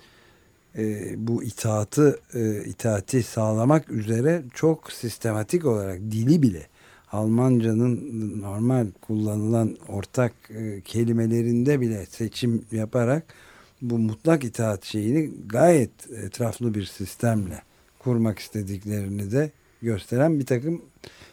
bu 1.16 1.42
itaatı 1.42 2.20
itaati 2.66 3.22
sağlamak 3.22 3.90
üzere 3.90 4.42
çok 4.54 4.92
sistematik 4.92 5.64
olarak 5.64 6.00
dili 6.00 6.42
bile 6.42 6.66
Almanca'nın 7.12 8.40
normal 8.40 8.86
kullanılan 9.00 9.76
ortak 9.88 10.32
e, 10.50 10.80
kelimelerinde 10.80 11.80
bile 11.80 12.06
seçim 12.06 12.64
yaparak 12.72 13.34
bu 13.82 13.98
mutlak 13.98 14.44
itaat 14.44 14.84
şeyini 14.84 15.30
gayet 15.46 16.10
etraflı 16.10 16.74
bir 16.74 16.84
sistemle 16.84 17.62
kurmak 17.98 18.38
istediklerini 18.38 19.32
de 19.32 19.50
gösteren 19.82 20.38
bir 20.38 20.46
takım 20.46 20.82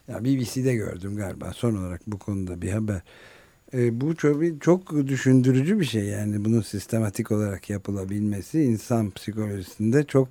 ya 0.08 0.24
BBC'de 0.24 0.76
gördüm 0.76 1.16
galiba 1.16 1.52
son 1.54 1.76
olarak 1.76 2.02
bu 2.08 2.20
konuda 2.20 2.62
bir 2.62 2.72
haber. 2.72 3.02
E, 3.74 4.02
bu 4.02 4.16
çok, 4.16 4.62
çok 4.62 5.08
düşündürücü 5.08 5.80
bir 5.80 5.86
şey 5.86 6.04
yani 6.04 6.46
bunun 6.46 6.62
sistematik 6.62 7.32
olarak 7.32 7.70
yapılabilmesi 7.70 8.64
insan 8.64 9.12
psikolojisinde 9.12 10.04
çok 10.04 10.28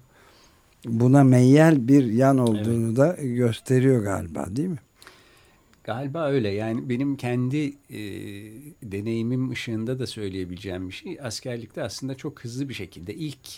buna 0.85 1.25
meyyal 1.25 1.89
bir 1.89 2.05
yan 2.05 2.39
olduğunu 2.39 2.87
evet. 2.87 2.97
da 2.97 3.17
gösteriyor 3.23 4.03
galiba 4.03 4.47
değil 4.57 4.69
mi? 4.69 4.79
Galiba 5.85 6.29
öyle. 6.29 6.49
Yani 6.49 6.88
benim 6.88 7.16
kendi 7.16 7.75
e, 7.90 7.99
deneyimim 8.83 9.51
ışığında 9.51 9.99
da 9.99 10.07
söyleyebileceğim 10.07 10.88
bir 10.88 10.95
şey. 10.95 11.18
Askerlikte 11.23 11.83
aslında 11.83 12.14
çok 12.14 12.45
hızlı 12.45 12.68
bir 12.68 12.75
şekilde 12.75 13.14
ilk 13.14 13.49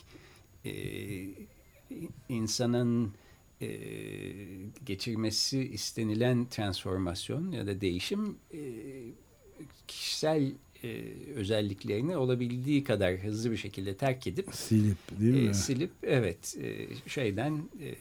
e, 0.65 0.73
insanın 2.29 3.13
e, 3.63 3.69
geçirmesi 4.87 5.61
istenilen 5.61 6.47
transformasyon 6.49 7.51
ya 7.53 7.67
da 7.67 7.81
değişim 7.81 8.37
e, 8.55 8.61
kişisel 9.89 10.53
e, 10.85 11.03
özelliklerini 11.35 12.17
olabildiği 12.17 12.85
kadar 12.85 13.17
hızlı 13.17 13.51
bir 13.51 13.57
şekilde 13.57 13.95
terk 13.97 14.27
edip 14.27 14.49
silip 14.53 14.97
değil 15.21 15.35
mi? 15.35 15.51
E, 15.51 15.55
silip 15.55 15.91
evet 16.03 16.57
e, 16.63 16.87
şeyden 17.11 17.63
e, 17.83 17.95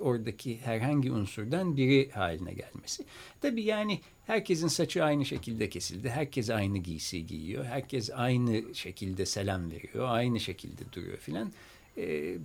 oradaki 0.00 0.58
herhangi 0.60 1.12
unsurdan 1.12 1.76
biri 1.76 2.10
haline 2.10 2.52
gelmesi. 2.52 3.04
Tabii 3.40 3.62
yani 3.62 4.00
herkesin 4.26 4.68
saçı 4.68 5.04
aynı 5.04 5.24
şekilde 5.24 5.68
kesildi. 5.68 6.10
Herkes 6.10 6.50
aynı 6.50 6.78
giysi 6.78 7.26
giyiyor. 7.26 7.64
Herkes 7.64 8.10
aynı 8.14 8.74
şekilde 8.74 9.26
selam 9.26 9.70
veriyor. 9.70 10.08
Aynı 10.08 10.40
şekilde 10.40 10.82
duruyor 10.92 11.18
filan. 11.18 11.52
E, 11.96 12.36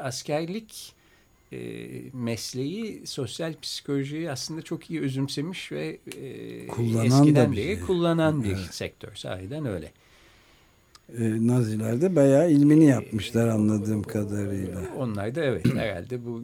askerlik 0.00 0.97
e, 1.52 1.58
mesleği 2.12 3.06
sosyal 3.06 3.54
psikolojiyi 3.62 4.30
aslında 4.30 4.62
çok 4.62 4.90
iyi 4.90 5.00
özümsemiş 5.00 5.72
ve 5.72 5.98
e, 6.16 6.66
kullanan 6.66 7.06
eskiden 7.06 7.52
beri 7.52 7.76
şey. 7.76 7.80
kullanan 7.80 8.44
bir 8.44 8.48
evet. 8.48 8.74
sektör. 8.74 9.14
Sahiden 9.14 9.66
öyle. 9.66 9.92
E, 11.18 11.46
Naziler 11.46 12.00
de 12.00 12.16
bayağı 12.16 12.50
ilmini 12.50 12.84
yapmışlar 12.84 13.48
anladığım 13.48 14.02
kadarıyla. 14.02 14.80
Onlar 14.96 15.34
da 15.34 15.44
evet 15.44 15.66
herhalde 15.74 16.26
bu 16.26 16.42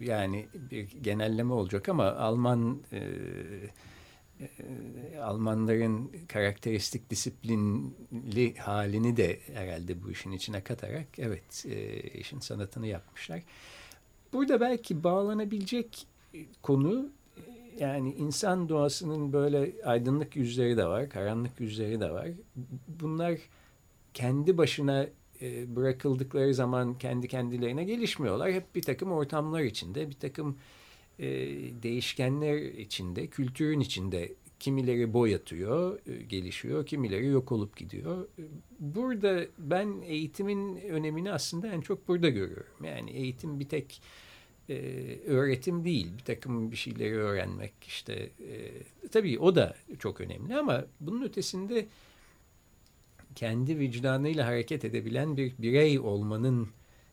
e, 0.00 0.04
yani 0.04 0.46
bir 0.70 0.88
genelleme 1.02 1.52
olacak 1.52 1.88
ama 1.88 2.12
Alman 2.12 2.78
e, 2.92 3.00
e, 4.40 5.18
Almanların 5.18 6.10
karakteristik 6.28 7.10
disiplinli 7.10 8.58
halini 8.58 9.16
de 9.16 9.40
herhalde 9.54 10.02
bu 10.02 10.10
işin 10.10 10.32
içine 10.32 10.60
katarak 10.60 11.18
evet 11.18 11.66
e, 11.66 12.00
işin 12.00 12.40
sanatını 12.40 12.86
yapmışlar. 12.86 13.42
Burada 14.32 14.60
belki 14.60 15.04
bağlanabilecek 15.04 16.06
konu 16.62 17.08
yani 17.78 18.14
insan 18.14 18.68
doğasının 18.68 19.32
böyle 19.32 19.72
aydınlık 19.84 20.36
yüzleri 20.36 20.76
de 20.76 20.86
var, 20.86 21.10
karanlık 21.10 21.60
yüzleri 21.60 22.00
de 22.00 22.10
var. 22.10 22.28
Bunlar 22.88 23.38
kendi 24.14 24.58
başına 24.58 25.06
e, 25.42 25.76
bırakıldıkları 25.76 26.54
zaman 26.54 26.98
kendi 26.98 27.28
kendilerine 27.28 27.84
gelişmiyorlar. 27.84 28.52
Hep 28.52 28.74
bir 28.74 28.82
takım 28.82 29.12
ortamlar 29.12 29.60
içinde, 29.60 30.10
bir 30.10 30.14
takım 30.14 30.56
e, 31.18 31.28
değişkenler 31.82 32.56
içinde, 32.56 33.26
kültürün 33.26 33.80
içinde 33.80 34.32
kimileri 34.60 35.12
boy 35.12 35.34
atıyor, 35.34 35.98
e, 36.06 36.22
gelişiyor, 36.22 36.86
kimileri 36.86 37.26
yok 37.26 37.52
olup 37.52 37.76
gidiyor. 37.76 38.28
Burada 38.80 39.46
ben 39.58 40.02
eğitimin 40.06 40.76
önemini 40.76 41.32
aslında 41.32 41.68
en 41.68 41.80
çok 41.80 42.08
burada 42.08 42.28
görüyorum. 42.28 42.84
Yani 42.84 43.10
eğitim 43.10 43.60
bir 43.60 43.68
tek 43.68 44.02
e, 44.68 44.74
öğretim 45.26 45.84
değil. 45.84 46.08
Bir 46.18 46.24
takım 46.24 46.70
bir 46.70 46.76
şeyleri 46.76 47.16
öğrenmek 47.16 47.72
işte 47.86 48.30
e, 48.40 48.72
tabii 49.08 49.38
o 49.38 49.54
da 49.54 49.76
çok 49.98 50.20
önemli 50.20 50.56
ama 50.56 50.84
bunun 51.00 51.22
ötesinde 51.22 51.86
kendi 53.34 53.78
vicdanıyla 53.78 54.46
hareket 54.46 54.84
edebilen 54.84 55.36
bir 55.36 55.52
birey 55.58 55.98
olmanın 55.98 56.68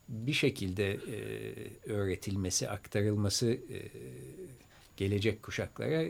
bir 0.08 0.32
şekilde 0.32 0.92
e, 0.92 1.18
öğretilmesi, 1.92 2.68
aktarılması 2.70 3.50
e, 3.50 3.78
gelecek 4.96 5.42
kuşaklara 5.42 6.04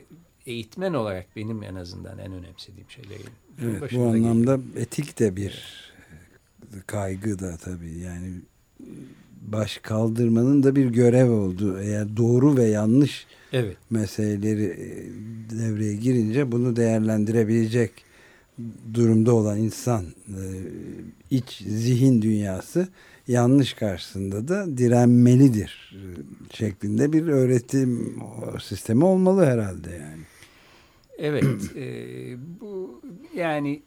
eğitmen 0.47 0.95
olarak 0.95 1.37
benim 1.37 1.63
en 1.63 1.75
azından 1.75 2.19
en 2.19 2.33
önemsediğim 2.33 2.91
şeylerin. 2.91 3.31
Evet, 3.63 3.93
bu 3.93 4.03
anlamda 4.03 4.57
geliyor. 4.57 4.77
etik 4.77 5.19
de 5.19 5.37
bir 5.37 5.85
kaygı 6.87 7.39
da 7.39 7.57
tabii 7.57 7.99
yani 7.99 8.41
baş 9.43 9.79
kaldırmanın 9.79 10.63
da 10.63 10.77
bir 10.77 10.87
görev 10.87 11.31
oldu. 11.31 11.81
Eğer 11.81 12.17
doğru 12.17 12.57
ve 12.57 12.65
yanlış 12.65 13.27
evet. 13.53 13.77
meseleleri 13.91 14.65
e, 14.65 14.89
devreye 15.59 15.97
girince 15.97 16.53
bunu 16.53 16.77
değerlendirebilecek 16.77 17.91
durumda 18.95 19.35
olan 19.35 19.59
insan 19.59 20.05
e, 20.29 20.43
iç 21.31 21.63
zihin 21.69 22.23
dünyası 22.23 22.89
yanlış 23.29 23.75
karşısında 23.75 24.49
da 24.49 24.79
direnmelidir 24.79 25.95
e, 25.95 26.07
şeklinde 26.57 27.13
bir 27.13 27.27
öğretim 27.27 28.23
sistemi 28.63 29.05
olmalı 29.05 29.45
herhalde 29.45 29.91
yani. 29.91 30.23
Evet, 31.19 31.45
e, 31.77 32.37
bu 32.61 33.03
yani 33.37 33.83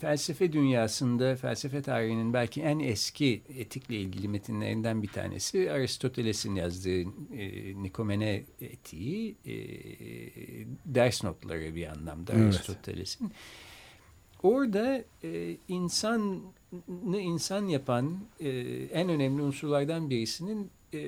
felsefe 0.00 0.52
dünyasında 0.52 1.36
felsefe 1.36 1.82
tarihinin 1.82 2.32
belki 2.32 2.62
en 2.62 2.78
eski 2.78 3.42
etikle 3.58 3.96
ilgili 3.96 4.28
metinlerinden 4.28 5.02
bir 5.02 5.08
tanesi 5.08 5.72
Aristoteles'in 5.72 6.54
yazdığı 6.54 7.00
e, 7.38 7.82
Nikomene 7.82 8.42
etiği 8.60 9.36
e, 9.46 9.54
ders 10.86 11.24
notları 11.24 11.74
bir 11.74 11.86
anlamda 11.86 12.32
evet. 12.32 12.44
Aristoteles'in. 12.44 13.32
Orada 14.42 15.04
e, 15.24 15.56
insanı 15.68 17.20
insan 17.20 17.68
yapan 17.68 18.18
e, 18.40 18.48
en 18.92 19.08
önemli 19.08 19.42
unsurlardan 19.42 20.10
birisinin 20.10 20.70
e, 20.94 21.00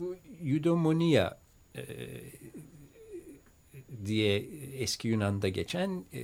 bu 0.00 0.16
eudaimonia 0.44 1.38
e, 1.76 1.82
diye 4.06 4.48
eski 4.78 5.08
Yunan'da 5.08 5.48
geçen 5.48 6.04
e, 6.12 6.20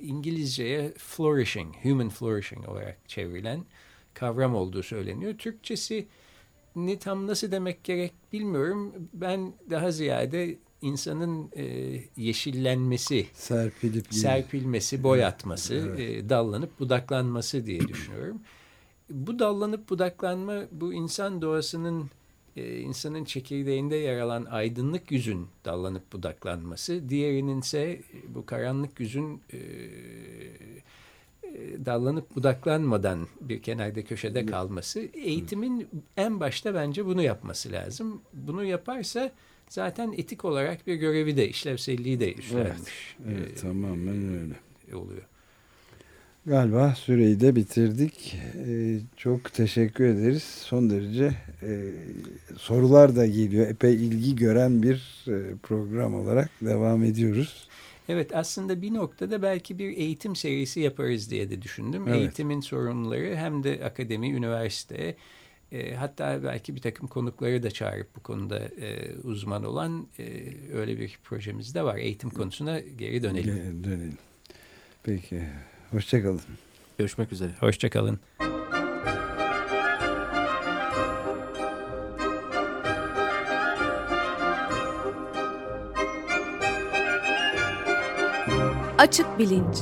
İngilizceye 0.00 0.92
flourishing, 0.98 1.74
human 1.82 2.08
flourishing 2.08 2.68
olarak 2.68 3.08
çevrilen 3.08 3.64
kavram 4.14 4.54
olduğu 4.54 4.82
söyleniyor. 4.82 5.38
Türkçesi 5.38 6.06
ni 6.76 6.98
tam 6.98 7.26
nasıl 7.26 7.52
demek 7.52 7.84
gerek 7.84 8.12
bilmiyorum. 8.32 8.92
Ben 9.12 9.52
daha 9.70 9.90
ziyade 9.90 10.58
insanın 10.82 11.50
e, 11.56 11.64
yeşillenmesi, 12.16 13.26
serpilip 13.34 14.14
serpilmesi, 14.14 15.02
boyatması, 15.02 15.74
evet. 15.74 16.00
e, 16.00 16.28
dallanıp 16.28 16.80
budaklanması 16.80 17.66
diye 17.66 17.80
düşünüyorum. 17.80 18.40
Bu 19.10 19.38
dallanıp 19.38 19.90
budaklanma 19.90 20.62
bu 20.72 20.94
insan 20.94 21.42
doğasının 21.42 22.10
e, 22.56 22.78
insanın 22.78 23.24
çekirdeğinde 23.24 23.96
yer 23.96 24.20
alan 24.20 24.44
aydınlık 24.44 25.12
yüzün 25.12 25.46
dallanıp 25.64 26.12
budaklanması, 26.12 27.08
diğerinin 27.08 27.60
ise 27.60 28.00
bu 28.28 28.46
karanlık 28.46 29.00
yüzün 29.00 29.40
e, 29.52 29.56
e, 29.56 29.60
dallanıp 31.84 32.36
budaklanmadan 32.36 33.28
bir 33.40 33.62
kenarda 33.62 34.04
köşede 34.04 34.46
kalması. 34.46 35.00
Eğitimin 35.00 35.88
en 36.16 36.40
başta 36.40 36.74
bence 36.74 37.06
bunu 37.06 37.22
yapması 37.22 37.72
lazım. 37.72 38.22
Bunu 38.32 38.64
yaparsa 38.64 39.32
zaten 39.68 40.14
etik 40.16 40.44
olarak 40.44 40.86
bir 40.86 40.94
görevi 40.94 41.36
de 41.36 41.48
işlevselliği 41.48 42.20
de 42.20 42.34
üstlenmiş. 42.34 43.16
Evet, 43.26 43.38
evet 43.38 43.60
tamamen 43.60 44.28
öyle 44.28 44.96
oluyor. 44.96 45.22
Galiba 46.46 46.94
süreyi 46.94 47.40
de 47.40 47.56
bitirdik. 47.56 48.38
Ee, 48.68 48.98
çok 49.16 49.52
teşekkür 49.52 50.04
ederiz. 50.04 50.42
Son 50.42 50.90
derece 50.90 51.32
e, 51.62 51.90
sorular 52.58 53.16
da 53.16 53.26
geliyor. 53.26 53.68
Epey 53.68 53.94
ilgi 53.94 54.36
gören 54.36 54.82
bir 54.82 55.24
e, 55.28 55.56
program 55.62 56.14
olarak 56.14 56.50
devam 56.60 57.04
ediyoruz. 57.04 57.68
Evet 58.08 58.36
aslında 58.36 58.82
bir 58.82 58.94
noktada 58.94 59.42
belki 59.42 59.78
bir 59.78 59.96
eğitim 59.96 60.36
serisi 60.36 60.80
yaparız 60.80 61.30
diye 61.30 61.50
de 61.50 61.62
düşündüm. 61.62 62.08
Evet. 62.08 62.18
Eğitimin 62.18 62.60
sorunları 62.60 63.36
hem 63.36 63.64
de 63.64 63.84
akademi, 63.84 64.30
üniversite 64.30 65.16
e, 65.72 65.94
hatta 65.94 66.42
belki 66.44 66.74
bir 66.74 66.80
takım 66.80 67.08
konukları 67.08 67.62
da 67.62 67.70
çağırıp 67.70 68.16
bu 68.16 68.20
konuda 68.20 68.58
e, 68.58 69.14
uzman 69.24 69.64
olan 69.64 70.06
e, 70.18 70.24
öyle 70.74 70.98
bir 70.98 71.18
projemiz 71.24 71.74
de 71.74 71.82
var. 71.82 71.96
Eğitim 71.96 72.30
konusuna 72.30 72.80
geri 72.80 73.22
dönelim. 73.22 73.54
Geri 73.54 73.84
dönelim. 73.84 74.18
Peki. 75.02 75.42
Hoşçakalın. 75.96 76.40
Görüşmek 76.98 77.32
üzere. 77.32 77.50
Hoşçakalın. 77.60 78.20
Açık 88.98 89.38
Bilinç 89.38 89.76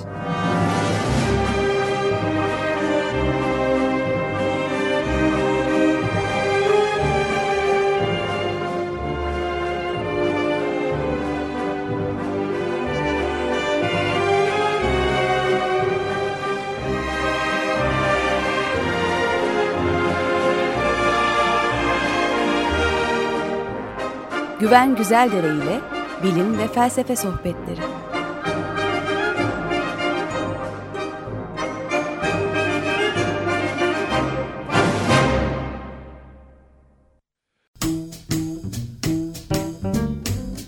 Güven 24.64 24.96
Güzeldere 24.96 25.46
ile 25.46 25.81
bilim 26.22 26.59
ve 26.59 26.68
felsefe 26.68 27.16
sohbetleri. 27.16 27.81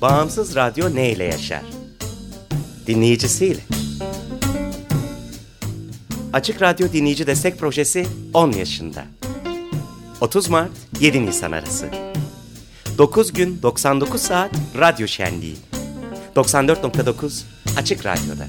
Bağımsız 0.01 0.57
radyo 0.57 0.95
ne 0.95 1.11
ile 1.13 1.25
yaşar? 1.25 1.63
Dinleyicisiyle. 2.87 3.61
Açık 6.33 6.63
Radyo 6.63 6.93
Dinleyici 6.93 7.27
Destek 7.27 7.59
Projesi 7.59 8.07
10 8.35 8.53
yaşında. 8.53 9.05
30 10.21 10.49
Mart 10.49 10.71
7 11.01 11.27
Nisan 11.27 11.53
arası. 11.53 12.16
9 12.99 13.33
gün 13.33 13.63
99 13.63 14.21
saat 14.23 14.51
radyo 14.79 15.07
şenliği. 15.07 15.57
94.9 16.37 17.43
Açık 17.79 18.07
Radyo'da. 18.07 18.47